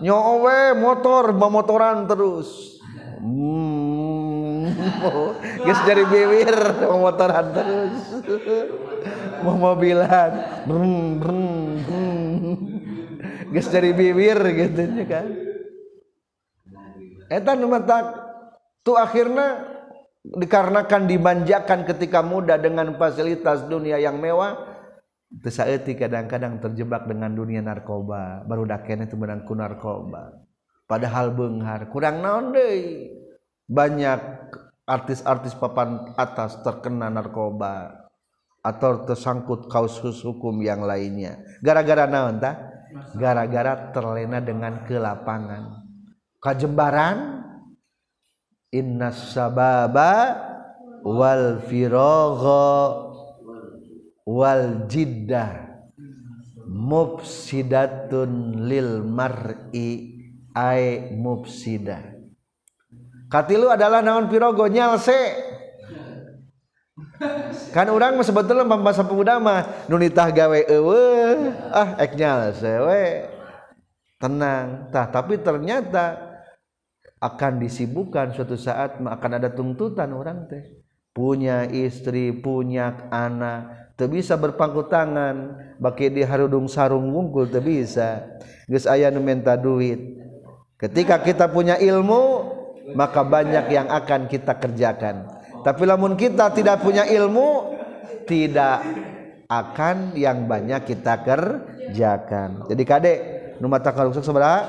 Nyowe 0.00 0.76
motor 0.76 1.32
memotoran 1.32 2.04
terus. 2.08 2.80
Hmm. 3.20 4.68
Guys 5.64 5.80
dari 5.88 6.04
bibir 6.04 6.56
memotoran 6.84 7.46
terus. 7.52 7.96
mau 9.42 9.56
mobilan 9.56 10.64
brung 10.64 11.20
brung 11.20 11.44
guys 13.50 13.68
dari 13.72 13.92
bibir 13.96 14.38
gitu 14.54 14.82
kan. 15.08 15.26
Eta 17.26 17.58
numatak 17.58 18.14
tuh 18.86 18.94
akhirnya 18.94 19.66
dikarenakan 20.22 21.10
dimanjakan 21.10 21.86
ketika 21.86 22.22
muda 22.22 22.54
dengan 22.58 22.94
fasilitas 22.94 23.66
dunia 23.66 23.98
yang 23.98 24.18
mewah 24.18 24.76
Tesaeti 25.26 25.98
kadang-kadang 25.98 26.62
terjebak 26.62 27.10
dengan 27.10 27.34
dunia 27.34 27.58
narkoba. 27.58 28.46
Baru 28.46 28.62
daken 28.62 29.10
itu 29.10 29.18
menangku 29.18 29.58
narkoba. 29.58 30.38
Padahal 30.86 31.34
benghar 31.34 31.90
kurang 31.90 32.22
naon 32.22 32.54
deh. 32.54 33.10
Banyak 33.66 34.20
artis-artis 34.86 35.58
papan 35.58 36.14
atas 36.14 36.62
terkena 36.62 37.10
narkoba 37.10 38.05
atau 38.66 39.06
tersangkut 39.06 39.70
kausus 39.70 40.18
hukum 40.26 40.58
yang 40.58 40.82
lainnya. 40.82 41.38
Gara-gara 41.62 42.10
naon 42.10 42.42
tak 42.42 42.58
gara-gara 43.14 43.94
terlena 43.94 44.42
dengan 44.42 44.82
kelapangan. 44.82 45.86
Kajembaran 46.42 47.46
innas 48.74 49.30
sababa 49.30 50.34
wal 51.06 51.62
firagha 51.70 52.74
wal 54.26 54.90
jiddah 54.90 55.78
mufsidatun 56.66 58.66
lil 58.66 59.06
mar'i 59.06 60.18
ay 60.50 61.14
mufsidah 61.14 62.02
katilu 63.30 63.70
adalah 63.70 64.02
naon 64.02 64.26
pirogo 64.26 64.66
nyalse 64.66 65.54
kan 67.76 67.92
orang 67.92 68.16
sebetulnya 68.24 68.64
pembahasa 68.64 69.04
pemuda 69.04 69.36
mah 69.36 69.84
nunitah 69.84 70.32
gawe 70.32 70.60
ewe 70.64 71.04
ah 71.68 71.92
eknyal 72.00 72.56
sewe 72.56 73.28
tenang. 74.16 74.88
Tah 74.88 75.06
tapi 75.12 75.36
ternyata 75.36 76.16
akan 77.20 77.60
disibukkan 77.60 78.32
suatu 78.32 78.56
saat 78.56 78.96
akan 79.00 79.30
ada 79.36 79.52
tuntutan 79.52 80.12
orang 80.16 80.48
teh. 80.48 80.64
Punya 81.12 81.64
istri 81.68 82.32
punya 82.32 83.08
anak 83.08 83.92
teu 83.96 84.08
bisa 84.08 84.36
berpangku 84.36 84.88
tangan 84.88 85.56
bagi 85.80 86.12
di 86.12 86.20
harudung 86.24 86.68
sarung 86.68 87.12
wungkul 87.12 87.48
teu 87.48 87.60
bisa. 87.60 88.40
Geus 88.68 88.88
aya 88.88 89.12
nu 89.12 89.20
menta 89.20 89.56
duit. 89.56 90.00
Ketika 90.76 91.20
kita 91.20 91.48
punya 91.48 91.76
ilmu 91.76 92.56
maka 92.96 93.20
banyak 93.20 93.68
yang 93.72 93.88
akan 93.92 94.28
kita 94.32 94.56
kerjakan. 94.56 95.35
Tapi 95.66 95.82
namun 95.82 96.14
kita 96.14 96.54
tidak 96.54 96.78
punya 96.78 97.02
ilmu 97.10 97.74
tidak 98.22 98.86
akan 99.50 100.14
yang 100.14 100.46
banyak 100.46 100.86
kita 100.86 101.26
kerjakan. 101.26 102.70
Jadi 102.70 102.82
Kadek 102.86 103.18
numata 103.58 103.90
sebelah 104.14 104.62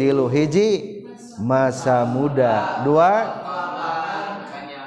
tilu 0.00 0.24
hiji 0.24 1.04
masa 1.36 2.08
muda. 2.08 2.80
Dua 2.80 3.12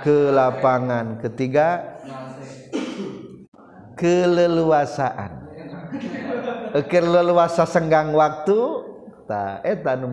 ke 0.02 0.34
lapangan 0.34 1.22
ketiga 1.22 2.02
keleluasaan. 3.94 5.46
Keleluasa 6.90 7.70
senggang 7.70 8.18
waktu 8.18 8.58
tak 9.30 9.62
eta 9.62 9.94
nu 9.94 10.10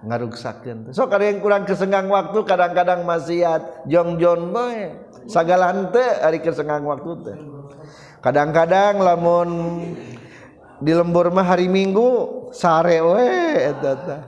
ngarugsakeun 0.00 0.92
sok 0.92 1.16
ada 1.16 1.24
yang 1.28 1.44
kurang 1.44 1.68
kesenggang 1.68 2.08
waktu 2.08 2.40
kadang-kadang 2.44 3.04
maksiat 3.04 3.88
jongjon 3.88 4.52
bae 4.52 5.10
sagala 5.30 5.70
henteu 5.70 6.26
ari 6.26 6.42
kesenggang 6.42 6.82
waktu 6.82 7.10
teh. 7.22 7.38
Kadang-kadang 8.20 9.00
lamun 9.00 9.48
di 10.82 10.92
lembur 10.92 11.32
mah 11.32 11.44
hari 11.44 11.68
Minggu 11.70 12.50
sare 12.52 13.00
we 13.00 13.32
eta 13.72 13.92
teh 13.96 14.22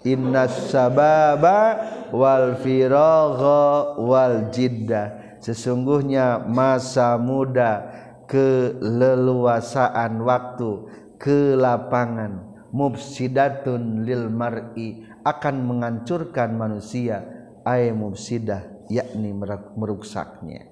Innas 0.00 0.72
sababa 0.72 1.76
wal 2.08 2.56
firagha 2.58 4.00
wal 4.00 4.48
jidda. 4.48 5.36
Sesungguhnya 5.44 6.40
masa 6.40 7.20
muda 7.20 7.84
keleluasaan 8.24 10.24
waktu 10.24 10.88
kelapangan. 11.20 12.49
Mufsidatun 12.70 14.06
lil 14.06 14.30
mar'i 14.30 15.06
akan 15.22 15.54
menghancurkan 15.66 16.54
manusia. 16.54 17.26
Ay 17.60 17.92
mufsidah 17.92 18.88
yakni 18.88 19.36
meruksaknya. 19.76 20.66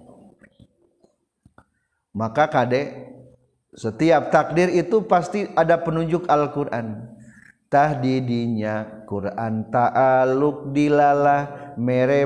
Maka 2.16 2.48
kadek 2.48 3.14
setiap 3.76 4.34
takdir 4.34 4.72
itu 4.72 5.04
pasti 5.06 5.46
ada 5.54 5.78
penunjuk 5.78 6.26
Al-Qur'an. 6.26 7.14
Tahdidinya 7.68 9.04
Quran 9.04 9.68
ta'aluk 9.68 10.72
dilalah 10.72 11.76
mere 11.76 12.24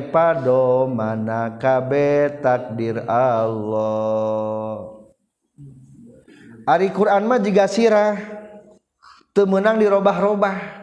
mana 0.86 1.58
kabe 1.58 2.38
takdir 2.38 3.02
Allah. 3.10 5.02
Ari 6.62 6.94
Quran 6.94 7.26
mah 7.26 7.42
juga 7.42 7.66
sirah 7.66 8.41
temenang 9.32 9.80
dirubah-robah 9.80 10.80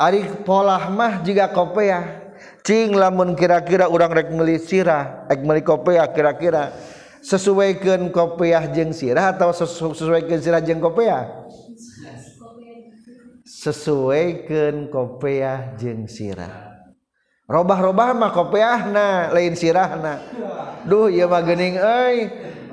Ari 0.00 0.24
polah 0.48 0.88
mah 0.88 1.20
jika 1.20 1.52
kopeah 1.52 2.32
cing 2.64 2.96
lamun 2.96 3.36
kira-kira 3.36 3.84
orang 3.84 4.16
rek 4.16 4.32
meli 4.32 4.56
sirah 4.56 5.28
rek 5.28 5.44
meli 5.44 5.60
kopeah 5.60 6.08
kira-kira 6.08 6.72
sesuaikan 7.20 8.08
kopeah 8.08 8.64
jeng 8.72 8.96
sirah 8.96 9.36
atau 9.36 9.52
sesu, 9.52 9.92
sesuaikan 9.92 10.40
sirah 10.40 10.64
jeng 10.64 10.80
kopeah 10.80 11.40
sesuaikan 13.60 14.88
kopeah 14.88 15.76
jeng 15.76 16.08
sirah. 16.08 16.70
Robah-robah 17.50 18.14
mah 18.14 18.30
kopeahna 18.30 19.34
lain 19.34 19.58
sirahna. 19.58 20.22
Duh 20.86 21.10
ieu 21.10 21.26
mah 21.26 21.42
geuning 21.42 21.76
euy. 21.76 22.30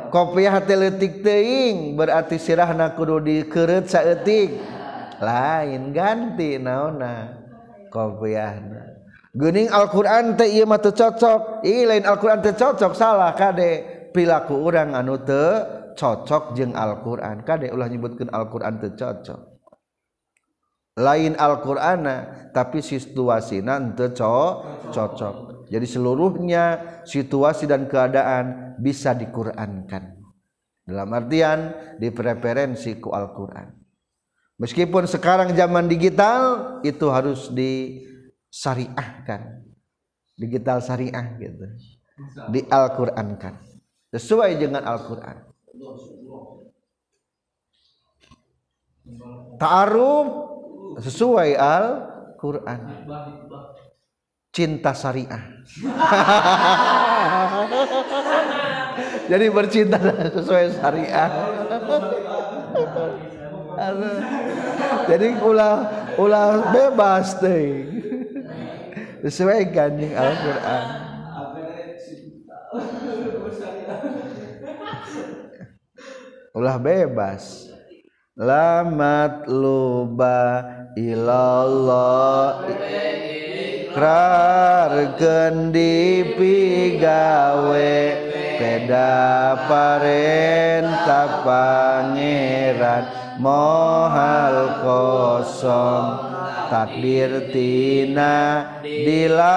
Kopiah 0.09 0.59
teh 0.63 0.77
leutik 0.77 1.21
teuing 1.21 1.95
berarti 1.95 2.39
sirahna 2.41 2.93
kudu 2.97 3.21
dikeureut 3.23 3.87
saeutik. 3.89 4.57
Lain 5.17 5.93
ganti 5.95 6.61
naonna 6.61 7.41
kopiahna. 7.89 8.97
Geuning 9.37 9.69
Al-Qur'an 9.69 10.33
teh 10.33 10.49
ieu 10.49 10.65
mah 10.65 10.81
cocok. 10.81 11.61
Ih 11.61 11.85
lain 11.85 12.05
Al-Qur'an 12.05 12.41
teu 12.41 12.57
cocok 12.57 12.93
salah 12.97 13.33
kade. 13.37 13.85
Pilaku 14.13 14.57
urang 14.57 14.97
anu 14.97 15.21
teu 15.21 15.61
cocok 15.93 16.57
jeung 16.57 16.73
Al-Qur'an. 16.73 17.45
Kade 17.45 17.69
ulah 17.69 17.85
nyebutkeun 17.85 18.33
Al-Qur'an 18.33 18.81
teu 18.81 18.97
cocok. 18.97 19.61
Lain 20.97 21.37
Al-Qur'ana 21.37 22.49
tapi 22.49 22.81
situasina 22.81 23.77
teu 23.93 24.09
cocok. 24.89 25.69
Jadi 25.69 25.85
seluruhnya 25.85 26.63
situasi 27.03 27.67
dan 27.69 27.85
keadaan 27.91 28.66
bisa 28.79 29.13
diqurankan. 29.13 30.15
Dalam 30.87 31.11
artian 31.11 31.75
dipreferensi 31.99 32.95
ku 33.01 33.11
Al-Qur'an. 33.11 33.75
Meskipun 34.57 35.05
sekarang 35.05 35.53
zaman 35.53 35.87
digital 35.91 36.79
itu 36.81 37.11
harus 37.11 37.51
disyariahkan. 37.51 39.67
Digital 40.37 40.79
syariah 40.79 41.35
gitu. 41.37 41.65
Di 42.49 42.65
Al-Qur'ankan 42.65 43.67
sesuai 44.15 44.55
dengan 44.57 44.87
Al-Qur'an. 44.87 45.43
Ta'aruf 49.57 50.27
sesuai 51.01 51.57
Al-Qur'an 51.57 52.81
cinta 54.51 54.93
syariah. 54.95 55.43
Jadi 59.31 59.45
bercinta 59.51 59.99
sesuai 60.31 60.79
syariah. 60.79 61.29
Jadi 65.09 65.27
ulah 65.37 65.85
ulah 66.17 66.73
bebas 66.73 67.37
deh. 67.37 67.85
Sesuai 69.21 69.69
ganding 69.69 70.17
Al-Quran. 70.17 70.85
Ulah 76.57 76.81
bebas. 76.81 77.69
Lamat 78.37 79.49
luba 79.49 80.61
ilallah 80.93 82.61
ikrar 83.97 84.93
dipigawe 85.73 87.01
peda 88.61 89.57
parentah 89.65 91.41
pangeran. 91.41 93.09
Mohal 93.41 94.81
kosong 94.85 96.29
takdir 96.69 97.49
tina 97.49 98.69
dilalahna 98.85 99.49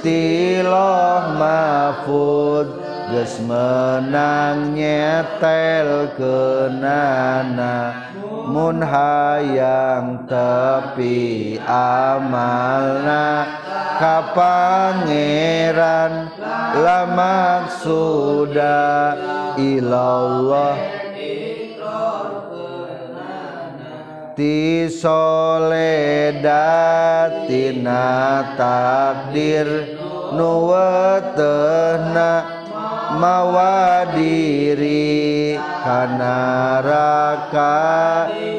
tiloh 0.00 1.36
mahfud. 1.36 2.80
Geus 3.12 3.44
menang 3.44 4.72
nyetel 4.72 6.08
kenana 6.16 8.03
mun 8.44 8.84
hayang 8.84 10.28
tepi 10.28 11.56
amalna 11.64 13.48
ka 13.96 14.36
pangeran 14.36 16.28
la 16.76 17.08
maksuda 17.08 18.76
ilallah 19.56 20.76
ti 24.36 24.90
soledatina 24.90 26.44
takdir 28.58 29.68
nuwetehna 30.34 31.82
mawa 33.20 34.06
diri 34.14 35.54
kanaraka 35.84 37.74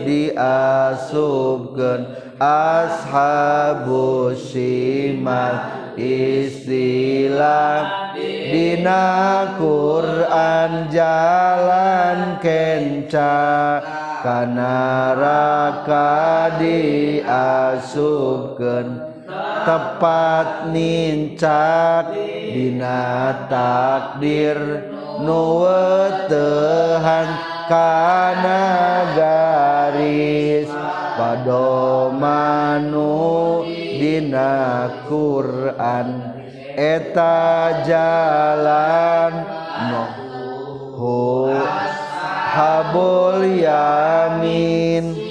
diasubkeun 0.07 2.01
ashabu 2.39 4.31
shimal 4.35 5.55
istilah 5.95 7.87
dina 8.51 9.55
Quran 9.59 10.91
jalan 10.91 12.39
kenca 12.43 13.79
kanaraka 14.23 16.05
diasubkeun 16.59 17.95
tepat 19.65 20.69
nincat 20.69 22.13
Dina 22.55 23.35
takdir 23.49 24.85
nuwetehan 25.19 27.29
kana 27.67 28.63
garis. 29.17 30.69
Padomanu 31.15 33.07
dina 33.95 34.91
Quran 35.07 36.07
eta 36.75 37.71
jalan 37.87 39.31
no 39.87 40.03
habul 42.55 43.43
yamin. 43.59 45.24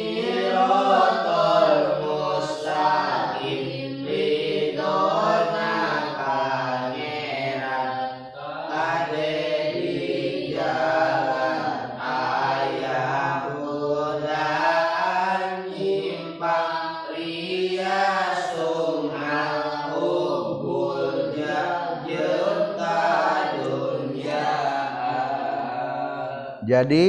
Jadi 26.75 27.07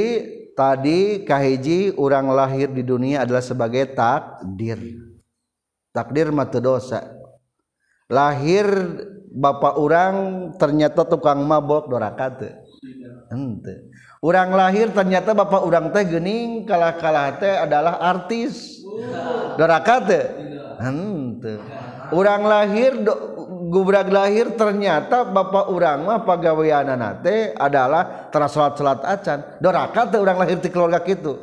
tadi 0.54 1.26
kahiji 1.26 1.90
orang 1.98 2.30
lahir 2.30 2.70
di 2.70 2.86
dunia 2.86 3.26
adalah 3.26 3.42
sebagai 3.42 3.90
takdir. 3.90 4.78
Takdir 5.90 6.30
mata 6.30 6.62
dosa. 6.62 7.02
Lahir 8.06 8.66
bapak 9.34 9.74
orang 9.74 10.14
ternyata 10.54 11.02
tukang 11.02 11.42
mabok 11.42 11.90
doraka 11.90 12.38
ente 13.26 13.90
orang 14.22 14.54
lahir 14.54 14.94
ternyata 14.94 15.34
bapak 15.34 15.66
orang 15.66 15.90
teh 15.90 16.06
gening 16.06 16.62
kalah 16.62 16.94
kalah 16.96 17.34
teh 17.36 17.50
adalah 17.50 17.98
artis. 17.98 18.80
Doraka 19.58 20.06
ente 20.78 21.58
orang 22.14 22.42
lahir 22.46 23.02
do, 23.02 23.35
gubrak 23.66 24.08
lahir 24.08 24.54
ternyata 24.54 25.26
bapak 25.26 25.66
urang 25.70 26.06
mah 26.06 26.22
pagaweana 26.22 26.94
nate 26.94 27.52
adalah 27.56 28.30
tara 28.30 28.46
salat-salat 28.46 29.02
acan. 29.02 29.38
Doraka 29.58 30.10
teh 30.10 30.20
urang 30.20 30.38
lahir 30.38 30.58
di 30.62 30.70
keluarga 30.70 31.02
kitu. 31.02 31.34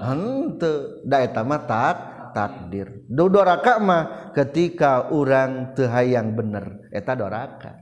Henteu 0.00 1.04
da 1.04 1.24
eta 1.24 1.44
mah 1.44 1.60
tak 1.64 1.96
takdir. 2.32 3.04
Do 3.08 3.28
doraka 3.28 3.80
mah 3.80 4.32
ketika 4.36 5.10
urang 5.12 5.72
teu 5.76 5.88
hayang 5.88 6.36
bener 6.36 6.88
eta 6.92 7.16
doraka. 7.16 7.80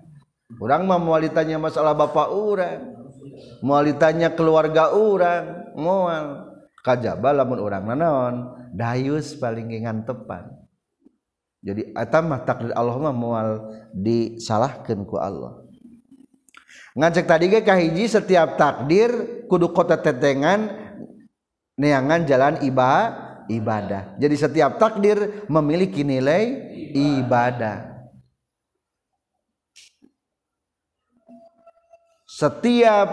Urang 0.58 0.88
mah 0.88 0.96
moal 0.96 1.28
ditanya 1.28 1.60
masalah 1.60 1.92
bapak 1.92 2.32
urang 2.32 2.96
moal 3.60 3.84
ditanya 3.84 4.32
keluarga 4.32 4.94
urang 4.94 5.74
moal. 5.76 6.48
Kajaba 6.78 7.34
lamun 7.34 7.60
urang 7.60 7.84
naon? 7.90 8.34
Dayus 8.72 9.36
paling 9.36 9.68
ngantepan 9.68 10.57
jadi 11.58 11.90
atamah 11.94 12.46
takdir 12.46 12.70
Allah 12.74 12.96
mah 12.98 13.14
mual 13.14 13.50
disalahkan 13.90 15.02
ku 15.02 15.18
Allah. 15.18 15.58
Ngajak 16.94 17.26
tadikah 17.26 17.78
hiji 17.78 18.10
setiap 18.10 18.58
takdir 18.58 19.44
kudu 19.46 19.70
kota 19.74 19.98
tetengan 19.98 20.70
neangan 21.78 22.26
jalan 22.26 22.54
ibadah 22.62 23.28
ibadah. 23.48 24.14
Jadi 24.20 24.34
setiap 24.36 24.76
takdir 24.76 25.48
memiliki 25.48 26.04
nilai 26.04 26.52
ibadah. 26.94 27.96
Setiap 32.28 33.08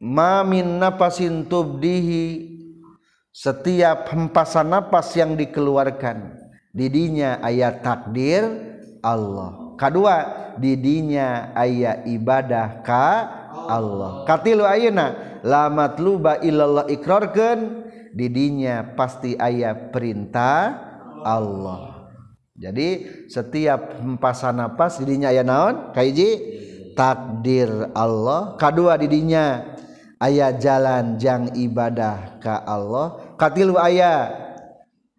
mamin 0.00 0.80
napasin 0.80 1.44
tubdihi 1.44 2.56
setiap 3.36 4.08
hempasan 4.08 4.72
napas 4.72 5.12
yang 5.12 5.36
dikeluarkan 5.36 6.35
didinya 6.76 7.40
ayat 7.40 7.80
takdir 7.80 8.44
Allah. 9.00 9.72
Kedua 9.80 10.16
didinya 10.60 11.56
ayat 11.56 12.04
ibadah 12.04 12.84
ka 12.84 13.08
Allah. 13.66 14.28
Katilu 14.28 14.68
ayuna 14.68 15.40
lamat 15.40 15.96
luba 15.96 16.36
illallah 16.44 16.84
ikrarkan 16.92 17.88
didinya 18.12 18.92
pasti 18.92 19.32
ayat 19.40 19.88
perintah 19.88 20.76
Allah. 21.24 22.12
Jadi 22.56 23.04
setiap 23.28 24.00
hempasan 24.00 24.60
napas 24.60 24.96
didinya 25.00 25.28
ayat 25.28 25.44
naon? 25.44 25.74
Kaiji? 25.92 26.30
Takdir 26.96 27.68
Allah. 27.92 28.56
Kedua 28.56 28.96
didinya 28.96 29.76
ayat 30.16 30.64
jalan 30.64 31.20
jang 31.20 31.52
ibadah 31.52 32.40
ke 32.40 32.54
Allah. 32.64 33.36
Katilu 33.36 33.76
ayat 33.76 34.32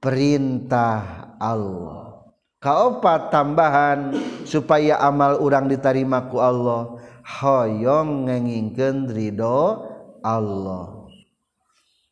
perintah 0.02 1.27
Allah. 1.42 2.30
Kaopat 2.58 3.30
tambahan 3.30 4.18
supaya 4.42 4.98
amal 4.98 5.38
urang 5.38 5.70
ditarima 5.70 6.26
ku 6.26 6.42
Allah? 6.42 6.98
Hoyong 7.22 8.26
ngengingkeun 8.26 9.14
ridho 9.14 9.86
Allah. 10.26 10.98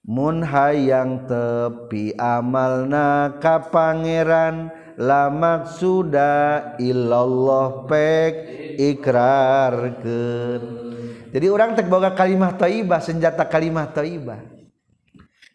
Mun 0.05 0.45
hayang 0.45 1.26
tepi 1.26 2.13
amalna 2.13 3.41
ka 3.41 3.73
pangeran 3.73 4.69
la 5.01 5.34
maksuda 5.34 6.78
illallah 6.78 7.89
pek 7.89 8.34
ikrarkeun. 8.78 10.63
Jadi 11.34 11.45
orang 11.49 11.73
tek 11.73 11.89
boga 11.89 12.13
kalimah 12.13 12.53
thayyibah 12.53 13.01
senjata 13.01 13.49
kalimah 13.49 13.89
thayyibah 13.89 14.55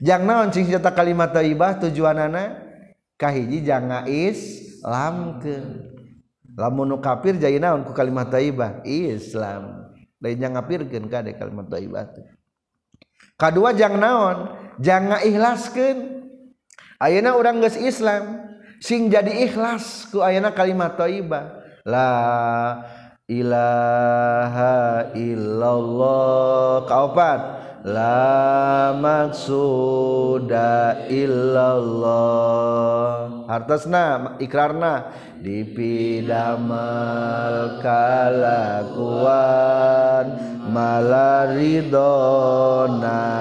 jang 0.01 0.25
naon 0.25 0.49
cing 0.51 0.67
senjata 0.67 0.91
kalimah 0.91 1.29
thayyibah 1.31 1.79
tujuanana? 1.79 2.70
kahiji 3.21 3.61
jangan 3.61 4.09
Islam 4.09 5.45
ke 5.45 5.61
lamun 6.57 6.97
kafir 7.05 7.37
jadi 7.37 7.61
naon 7.61 7.85
ku 7.85 7.93
kalimat 7.93 8.33
taibah? 8.33 8.81
Islam 8.89 9.93
lain 10.17 10.37
jangan 10.41 10.65
kafirkan 10.65 11.05
kade 11.13 11.37
kalimat 11.37 11.69
taibah 11.69 12.09
tuh 12.09 12.25
kedua 13.37 13.77
jangan 13.77 14.01
naon? 14.01 14.39
Jangan 14.81 15.21
ikhlaskan 15.25 16.25
ayana 16.97 17.37
orang 17.37 17.61
gas 17.61 17.77
Islam 17.77 18.57
sing 18.81 19.13
jadi 19.13 19.45
ikhlas 19.45 20.09
ku 20.09 20.25
ayana 20.25 20.57
kalimat 20.57 20.97
taibah. 20.97 21.61
La 21.85 22.13
ilaha 23.29 25.13
illallah. 25.13 26.89
Kaopat? 26.89 27.41
la 27.85 28.93
maksuda 28.97 30.71
illallah. 31.09 32.31
Hartasna 33.49 34.37
ikrarna. 34.41 35.13
Dipidamal 35.41 36.77
kalakuan. 37.81 39.33
Malaridona 40.71 41.91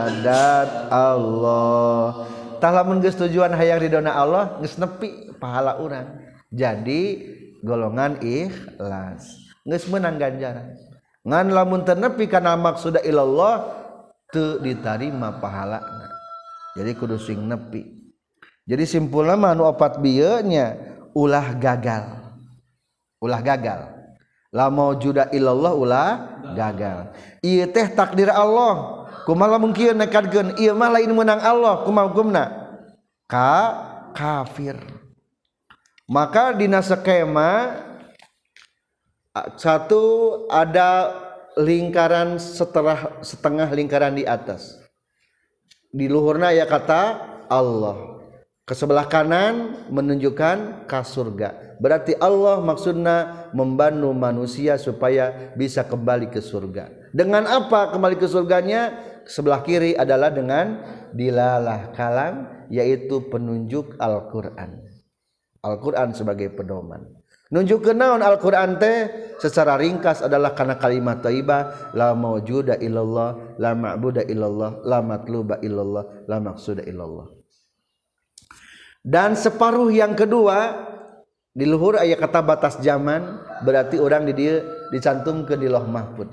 nadat 0.09 0.91
Allah. 0.91 2.25
Talamun 2.59 2.99
geus 2.99 3.15
tujuan 3.15 3.55
hayang 3.55 3.79
ridona 3.79 4.11
Allah 4.15 4.59
geus 4.59 4.75
nepi 4.75 5.31
pahala 5.39 5.79
urang. 5.79 6.19
Jadi 6.51 7.23
golongan 7.63 8.19
ikhlas. 8.19 9.39
Geus 9.63 9.87
menang 9.87 10.19
ganjaran. 10.19 10.75
Ngan 11.23 11.51
lamun 11.51 11.83
ternepi 11.85 12.27
kana 12.31 12.55
maksuda 12.55 13.03
ilallah 13.03 13.78
teu 14.29 14.61
diterima 14.61 15.37
pahala 15.41 16.09
jadi 16.77 16.95
kudu 16.95 17.17
sing 17.17 17.43
nepi. 17.43 17.83
Jadi 18.63 18.85
simpulna 18.85 19.33
mah 19.33 19.57
anu 19.57 19.65
opat 19.65 19.97
bieu 19.97 20.39
nya 20.45 20.77
ulah 21.17 21.57
gagal. 21.57 22.21
Ulah 23.19 23.41
gagal. 23.41 23.89
La 24.53 24.69
maujuda 24.69 25.27
illallah 25.33 25.73
ulah 25.73 26.09
gagal. 26.53 27.11
Ieu 27.41 27.65
teh 27.67 27.89
takdir 27.91 28.29
Allah. 28.29 29.05
Kumaha 29.25 29.57
lamun 29.57 29.73
kieu 29.73 29.91
nekadkeun 29.91 30.55
ieu 30.61 30.77
mah 30.77 30.93
lain 30.93 31.11
menang 31.11 31.41
Allah. 31.41 31.81
Kumaha 31.83 32.13
hukumna? 32.13 32.43
Ka 33.25 33.53
kafir. 34.13 34.77
Maka 36.07 36.55
dina 36.55 36.81
skema 36.81 37.75
satu 39.59 40.01
ada 40.49 41.13
lingkaran 41.59 42.39
setelah 42.39 43.19
setengah 43.19 43.67
lingkaran 43.75 44.15
di 44.15 44.23
atas. 44.23 44.79
Di 45.91 46.07
luhurna 46.07 46.55
ya 46.55 46.63
kata 46.63 47.19
Allah. 47.51 48.23
Ke 48.63 48.77
sebelah 48.77 49.09
kanan 49.09 49.83
menunjukkan 49.91 50.87
ke 50.87 50.99
surga. 51.03 51.81
Berarti 51.81 52.13
Allah 52.21 52.61
maksudnya 52.61 53.49
membantu 53.51 54.13
manusia 54.13 54.77
supaya 54.77 55.51
bisa 55.57 55.83
kembali 55.83 56.29
ke 56.31 56.39
surga. 56.39 57.11
Dengan 57.11 57.49
apa 57.49 57.91
kembali 57.91 58.15
ke 58.15 58.29
surganya? 58.29 59.09
Sebelah 59.25 59.61
kiri 59.65 59.97
adalah 59.97 60.29
dengan 60.33 60.85
dilalah 61.13 61.93
kalam 61.97 62.65
yaitu 62.69 63.25
penunjuk 63.29 63.97
Al-Qur'an. 63.97 64.85
Al-Quran 65.65 66.15
sebagai 66.15 66.53
pedoman 66.53 67.18
nunjuk 67.49 67.89
ke 67.89 67.91
naon 67.93 68.21
Alquran 68.21 68.77
teh? 68.81 69.29
Secara 69.39 69.79
ringkas 69.79 70.19
adalah 70.19 70.51
karena 70.51 70.75
kalimat 70.75 71.23
thaibah 71.23 71.91
la 71.95 72.11
maujuda 72.11 72.75
illallah 72.75 73.55
la 73.55 73.71
ma'buda 73.71 74.27
illallah 74.27 74.83
la 74.83 74.99
matluba 74.99 75.55
illallah 75.63 76.27
la 76.27 76.37
maqsuda 76.43 76.83
illallah. 76.83 77.39
Dan 78.99 79.39
separuh 79.39 79.87
yang 79.95 80.11
kedua 80.11 80.75
di 81.55 81.63
luhur 81.63 81.97
aya 81.97 82.19
kata 82.19 82.43
batas 82.43 82.83
zaman 82.83 83.41
berarti 83.63 83.95
orang 83.95 84.27
di 84.27 84.33
dia 84.35 84.59
dicantumkeun 84.91 85.59
di 85.59 85.67
Lauh 85.71 85.87
Mahfud. 85.87 86.29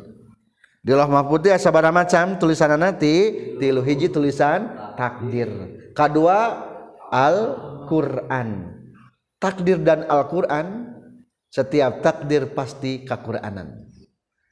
Di 0.83 0.93
Lauh 0.95 1.11
Mahfud 1.11 1.47
teh 1.47 1.55
sabaraha 1.59 1.95
macam 1.95 2.39
tulisan 2.43 2.75
nanti 2.75 3.35
tilu 3.59 3.87
hiji 3.87 4.11
tulisan 4.11 4.71
takdir. 4.99 5.51
Kadua 5.95 6.69
Al-Qur'an. 7.11 8.77
Takdir 9.39 9.79
dan 9.83 10.07
Al-Qur'an 10.11 10.86
setiap 11.51 12.05
takdir 12.05 12.53
pasti 12.53 13.07
kekuranan. 13.07 13.87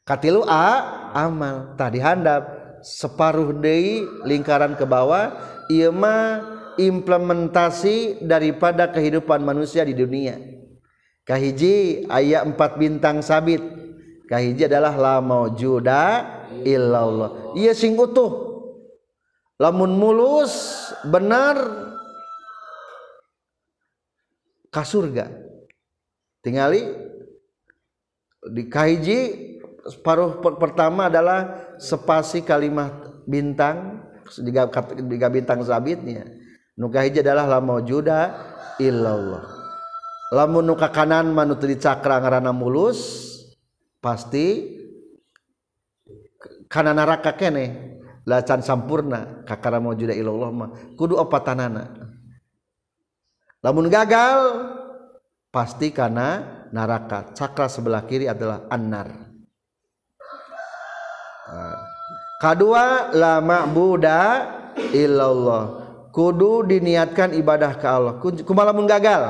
Katilu 0.04 0.44
A 0.44 1.10
amal. 1.16 1.76
Tadi 1.76 1.98
handap. 2.00 2.62
Separuh 2.84 3.64
day 3.64 4.04
lingkaran 4.28 4.76
ke 4.76 4.84
bawah 4.84 5.32
Ima 5.72 6.44
implementasi 6.76 8.20
daripada 8.20 8.92
kehidupan 8.92 9.40
manusia 9.40 9.80
di 9.88 9.96
dunia. 9.96 10.36
Kahiji 11.24 12.04
ayat 12.12 12.44
empat 12.44 12.76
bintang 12.76 13.24
sabit. 13.24 13.64
Kahiji 14.28 14.68
adalah 14.68 14.92
la 14.92 15.16
maujuda 15.24 16.04
illallah. 16.60 17.56
Iya 17.56 17.72
sing 17.72 17.96
utuh. 17.96 18.52
Lamun 19.56 19.96
mulus 19.96 20.52
benar 21.08 21.56
surga 24.74 25.43
tinggali 26.44 26.84
di 28.52 28.68
kahiji 28.68 29.20
separuh 29.88 30.44
pertama 30.60 31.08
adalah 31.08 31.72
spasi 31.80 32.44
kalimat 32.44 32.92
bintang 33.24 34.04
jika 34.28 35.28
bintang 35.32 35.64
sabitnya. 35.64 36.28
Nuka 36.74 37.06
hiji 37.06 37.22
adalah 37.22 37.46
la 37.46 37.60
maujuda 37.62 38.34
illallah. 38.82 39.44
Lamun 40.34 40.66
nuka 40.66 40.90
kanan 40.90 41.30
manut 41.30 41.62
di 41.62 41.78
cakra 41.78 42.18
ngarana 42.18 42.50
mulus 42.50 43.30
pasti 44.02 44.74
kana 46.66 46.90
neraka 46.90 47.38
kene 47.38 47.96
lacan 48.26 48.60
sampurna 48.64 49.46
kakara 49.46 49.78
maujuda 49.78 50.12
illallah 50.12 50.50
mah. 50.50 50.70
Kudu 50.98 51.14
opatanana. 51.14 51.88
Lamun 53.62 53.86
gagal 53.88 54.40
pasti 55.54 55.94
karena 55.94 56.42
neraka. 56.74 57.30
Cakra 57.30 57.70
sebelah 57.70 58.02
kiri 58.02 58.26
adalah 58.26 58.66
annar. 58.66 59.14
Kedua 62.42 63.14
la 63.14 63.38
ma'buda 63.38 64.20
illallah. 64.90 65.86
Kudu 66.10 66.66
diniatkan 66.66 67.30
ibadah 67.38 67.78
ke 67.78 67.86
Allah. 67.86 68.18
Kumaha 68.18 68.74
lamun 68.74 68.90
gagal. 68.90 69.22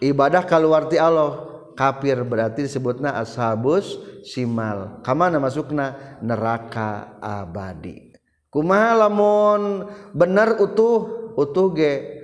Ibadah 0.00 0.48
kaluarti 0.48 0.96
Allah. 0.96 1.52
Kafir 1.76 2.20
berarti 2.24 2.64
disebutna 2.64 3.16
ashabus 3.16 4.00
simal. 4.24 5.00
Kamana 5.00 5.40
masukna 5.40 6.16
neraka 6.20 7.16
abadi. 7.20 8.16
Kumaha 8.52 9.06
lamun 9.06 9.88
bener 10.16 10.60
utuh. 10.60 11.32
Utuh 11.38 11.72
ge 11.72 12.19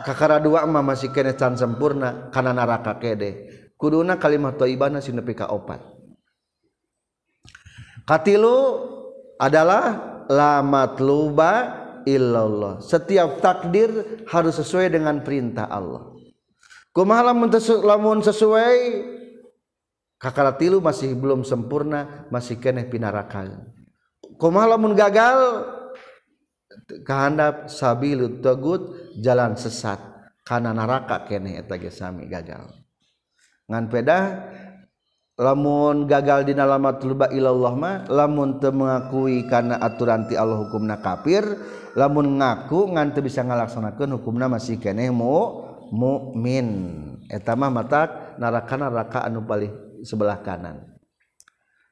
kakara 0.00 0.40
dua 0.40 0.64
mah 0.64 0.80
masih 0.80 1.12
kene 1.12 1.36
can 1.36 1.52
sempurna 1.60 2.32
kana 2.32 2.56
neraka 2.56 2.96
kede. 2.96 3.52
Kuduna 3.76 4.16
kalimat 4.16 4.56
thayyibah 4.56 4.88
sing 5.04 5.18
nepi 5.18 5.36
ka 5.36 5.52
opat. 5.52 5.82
Katilu 8.08 8.58
adalah 9.36 9.98
la 10.30 10.62
matluba 10.62 11.82
illallah. 12.06 12.80
Setiap 12.80 13.42
takdir 13.42 14.22
harus 14.30 14.58
sesuai 14.58 14.90
dengan 14.96 15.20
perintah 15.22 15.66
Allah. 15.66 16.14
Kumaha 16.92 17.32
lamun 17.32 18.20
sesuai 18.20 18.76
kakara 20.20 20.54
tilu 20.54 20.78
masih 20.78 21.16
belum 21.18 21.42
sempurna 21.42 22.28
masih 22.30 22.60
keneh 22.60 22.86
pinaraka. 22.86 23.66
Kumaha 24.38 24.76
lamun 24.76 24.94
gagal 24.94 25.66
kehandap 27.06 27.68
sabilut 27.70 28.44
togut 28.44 29.14
jalan 29.18 29.56
sesat. 29.56 29.98
Karena 30.42 30.74
neraka 30.74 31.22
kene 31.22 31.54
eta 31.54 31.78
ge 31.78 31.88
sami 31.88 32.26
gagal. 32.26 32.66
Ngan 33.70 33.84
peda 33.86 34.18
lamun 35.38 36.04
gagal 36.04 36.44
dina 36.44 36.66
lamatul 36.68 37.16
ba 37.16 37.30
ilallah 37.30 37.72
mah 37.72 37.96
lamun 38.10 38.60
teu 38.60 38.74
mengakui 38.74 39.46
kana 39.48 39.80
aturan 39.80 40.28
ti 40.28 40.36
Allah 40.36 40.60
hukumna 40.60 41.00
kafir 41.00 41.46
lamun 41.94 42.42
ngaku 42.42 42.92
ngan 42.92 43.16
teu 43.16 43.24
bisa 43.24 43.40
ngalaksanakeun 43.46 44.18
hukumna 44.20 44.50
masih 44.50 44.76
keneh 44.76 45.08
mu 45.08 45.64
mukmin 45.94 46.68
eta 47.32 47.56
mah 47.56 47.72
matak 47.72 48.36
neraka-neraka 48.36 49.24
anu 49.24 49.40
paling 49.46 49.72
sebelah 50.04 50.42
kanan. 50.44 50.91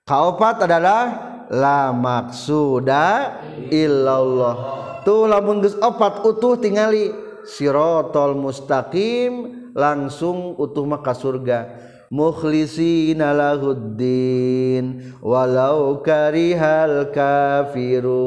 Kaopat 0.05 0.65
adalah 0.65 1.05
la 1.51 1.91
maksuda 1.91 3.39
illallah. 3.69 4.55
Tuh 5.03 5.27
lamun 5.27 5.65
geus 5.65 5.75
opat 5.81 6.23
utuh 6.23 6.61
tingali 6.61 7.11
sirotol 7.45 8.37
mustaqim 8.39 9.73
langsung 9.75 10.55
utuh 10.61 10.87
maka 10.87 11.17
surga. 11.17 11.89
Mukhlisina 12.11 13.31
lahuddin 13.31 15.15
walau 15.23 16.03
karihal 16.03 17.15
kafirun. 17.15 18.19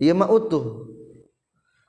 Ieu 0.00 0.16
mah 0.16 0.32
utuh. 0.32 0.88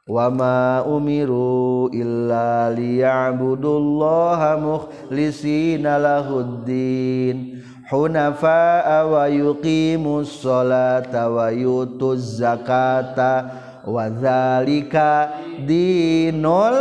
Wama 0.10 0.90
umiru 0.90 1.86
illa 1.94 2.74
liya'budullaha 2.74 4.58
mukhlisina 4.58 6.02
lahuddin 6.02 7.62
hunafa'a 7.90 9.10
wa 9.10 9.26
yuqimus 9.26 10.46
sholata 10.46 11.26
wa 11.26 11.50
yutuz 11.50 12.38
zakata 12.38 13.50
wa 13.84 14.06
dzalika 14.08 15.42
dinul 15.66 16.78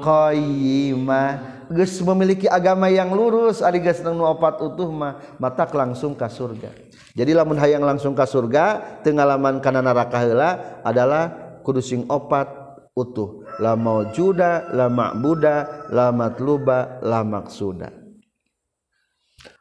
qayyimah. 0.00 1.60
Geus 1.68 2.00
memiliki 2.00 2.48
agama 2.48 2.88
yang 2.88 3.12
lurus 3.12 3.60
ari 3.60 3.84
geus 3.84 4.00
nu 4.00 4.24
opat 4.24 4.56
utuh 4.64 4.88
mah 4.88 5.20
matak 5.36 5.68
langsung 5.76 6.16
ka 6.16 6.32
surga. 6.32 6.72
Jadi 7.12 7.36
lamun 7.36 7.60
hayang 7.60 7.84
langsung 7.84 8.16
ka 8.16 8.24
surga 8.24 8.96
teu 9.04 9.12
ngalaman 9.12 9.60
kana 9.60 9.84
neraka 9.84 10.16
heula 10.16 10.80
adalah 10.80 11.60
kudu 11.60 11.84
sing 11.84 12.08
opat 12.08 12.48
utuh. 12.96 13.44
La 13.60 13.76
maujuda 13.76 14.72
la 14.72 14.88
ma'buda 14.88 15.90
la 15.92 16.08
matluba 16.08 17.04
la 17.04 17.20
maksuda 17.20 17.97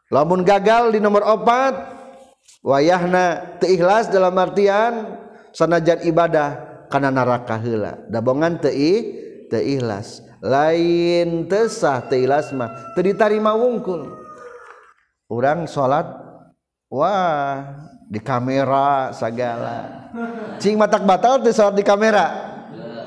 lamun 0.08 0.43
gagal 0.43 0.95
di 0.95 0.99
nomor 1.03 1.24
opat 1.24 1.74
wayahna 2.64 3.58
teikhlas 3.60 4.08
dalam 4.08 4.36
artian 4.39 5.20
sanajan 5.51 6.03
ibadah 6.08 6.68
karena 6.88 7.12
neraka 7.12 7.60
heula. 7.60 7.99
Dabongan 8.08 8.60
tei 8.64 9.16
teikhlas 9.51 10.24
lain 10.39 11.49
tesah 11.49 12.03
teikhlas 12.08 12.53
mah 12.55 12.93
teu 12.95 13.03
ditarima 13.03 13.55
wungkul. 13.58 14.08
Orang 15.28 15.68
salat 15.68 16.08
wah 16.88 17.68
di 18.08 18.24
kamera 18.24 19.12
segala 19.12 20.08
cing 20.55 20.80
matak 20.80 21.03
batal 21.03 21.43
teu 21.43 21.51
salat 21.51 21.76
di 21.76 21.84
kamera? 21.84 22.55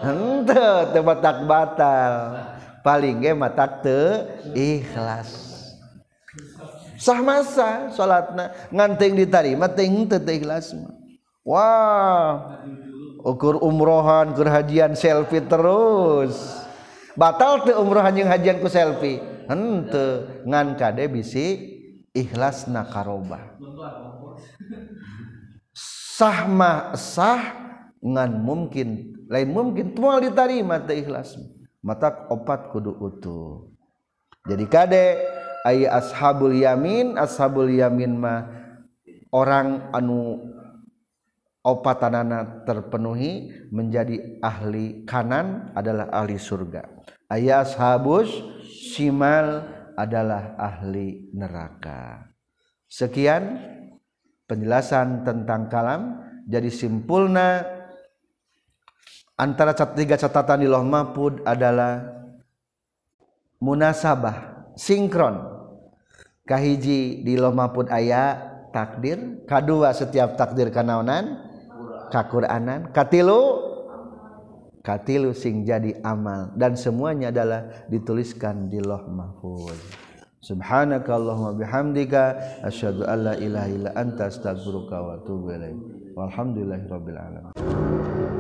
Henteu 0.01 0.93
teu 0.93 1.05
matak 1.05 1.49
batal. 1.49 2.13
Paling 2.81 3.21
ge 3.21 3.33
matak 3.37 3.85
teu 3.85 4.25
ikhlas. 4.57 5.50
Sah 7.01 7.25
masa 7.25 7.89
salatna 7.97 8.53
ngan 8.69 9.01
teuing 9.01 9.17
ditarima 9.17 9.73
teuing 9.73 10.05
teu 10.05 10.21
ikhlas 10.21 10.77
mah 10.77 10.93
wah 11.41 12.61
ukur 13.25 13.61
umrohan 13.61 14.33
keur 14.37 14.49
hajian 14.49 14.97
selfie 14.97 15.45
terus. 15.45 16.37
Batal 17.19 17.67
teu 17.69 17.77
umrohan 17.77 18.17
jeung 18.17 18.31
hajian 18.31 18.63
ku 18.63 18.69
selfie. 18.71 19.21
Henteu 19.51 20.31
ngan 20.47 20.79
kade 20.79 21.11
bisi 21.11 21.75
ikhlasna 22.15 22.87
karobah 22.87 23.59
sah 25.75 26.47
mah 26.47 26.95
sah 26.95 27.43
ngan 27.99 28.31
mungkin 28.47 29.11
lain 29.27 29.51
mungkin 29.51 29.91
tual 29.91 30.23
ditarima 30.23 30.79
teu 30.87 31.03
ikhlas 31.03 31.35
mata 31.83 32.31
opat 32.31 32.71
kudu 32.71 32.95
utuh. 32.95 33.75
Jadi 34.47 34.65
kade 34.71 35.05
aya 35.67 36.01
ashabul 36.01 36.55
yamin 36.55 37.17
ashabul 37.21 37.69
yamin 37.69 38.17
mah 38.17 38.49
orang 39.35 39.91
anu 39.93 40.41
opatanana 41.61 42.65
terpenuhi 42.65 43.53
menjadi 43.69 44.41
ahli 44.41 45.05
kanan 45.05 45.73
adalah 45.77 46.09
ahli 46.13 46.41
surga. 46.41 46.89
Aya 47.31 47.63
ashabus 47.63 48.33
simal 48.65 49.65
adalah 49.95 50.57
ahli 50.57 51.31
neraka. 51.37 52.33
Sekian 52.91 53.61
penjelasan 54.49 55.23
tentang 55.23 55.71
kalam. 55.71 56.03
Jadi 56.51 56.67
simpulna 56.73 57.63
antara 59.39 59.71
tiga 59.95 60.19
catatan 60.19 60.67
di 60.67 60.69
loh 60.69 60.83
mahfud 60.83 61.47
adalah 61.47 62.03
munasabah 63.63 64.67
sinkron 64.75 65.50
kahiji 66.49 67.25
di 67.25 67.35
loma 67.37 67.73
pun 67.73 67.89
ayah 67.93 68.51
takdir. 68.71 69.45
Kedua 69.45 69.93
setiap 69.95 70.39
takdir 70.39 70.71
kanaonan 70.71 71.51
kakuranan. 72.11 72.91
Katilu? 72.91 73.71
Katilu 74.81 75.37
sing 75.37 75.63
jadi 75.63 76.01
amal. 76.01 76.57
Dan 76.57 76.75
semuanya 76.75 77.31
adalah 77.31 77.87
dituliskan 77.93 78.73
di 78.73 78.81
loh 78.81 79.05
mahfuz. 79.13 79.79
Subhanakallahumma 80.41 81.53
bihamdika 81.61 82.23
asyhadu 82.65 83.05
alla 83.05 83.37
ilaha 83.37 83.69
illa 83.69 83.91
anta 83.93 84.33
astaghfiruka 84.33 84.97
wa 84.97 85.13
atubu 85.21 85.53
ilaik. 85.53 85.79
Walhamdulillahirabbil 86.17 87.21
alamin. 87.21 88.40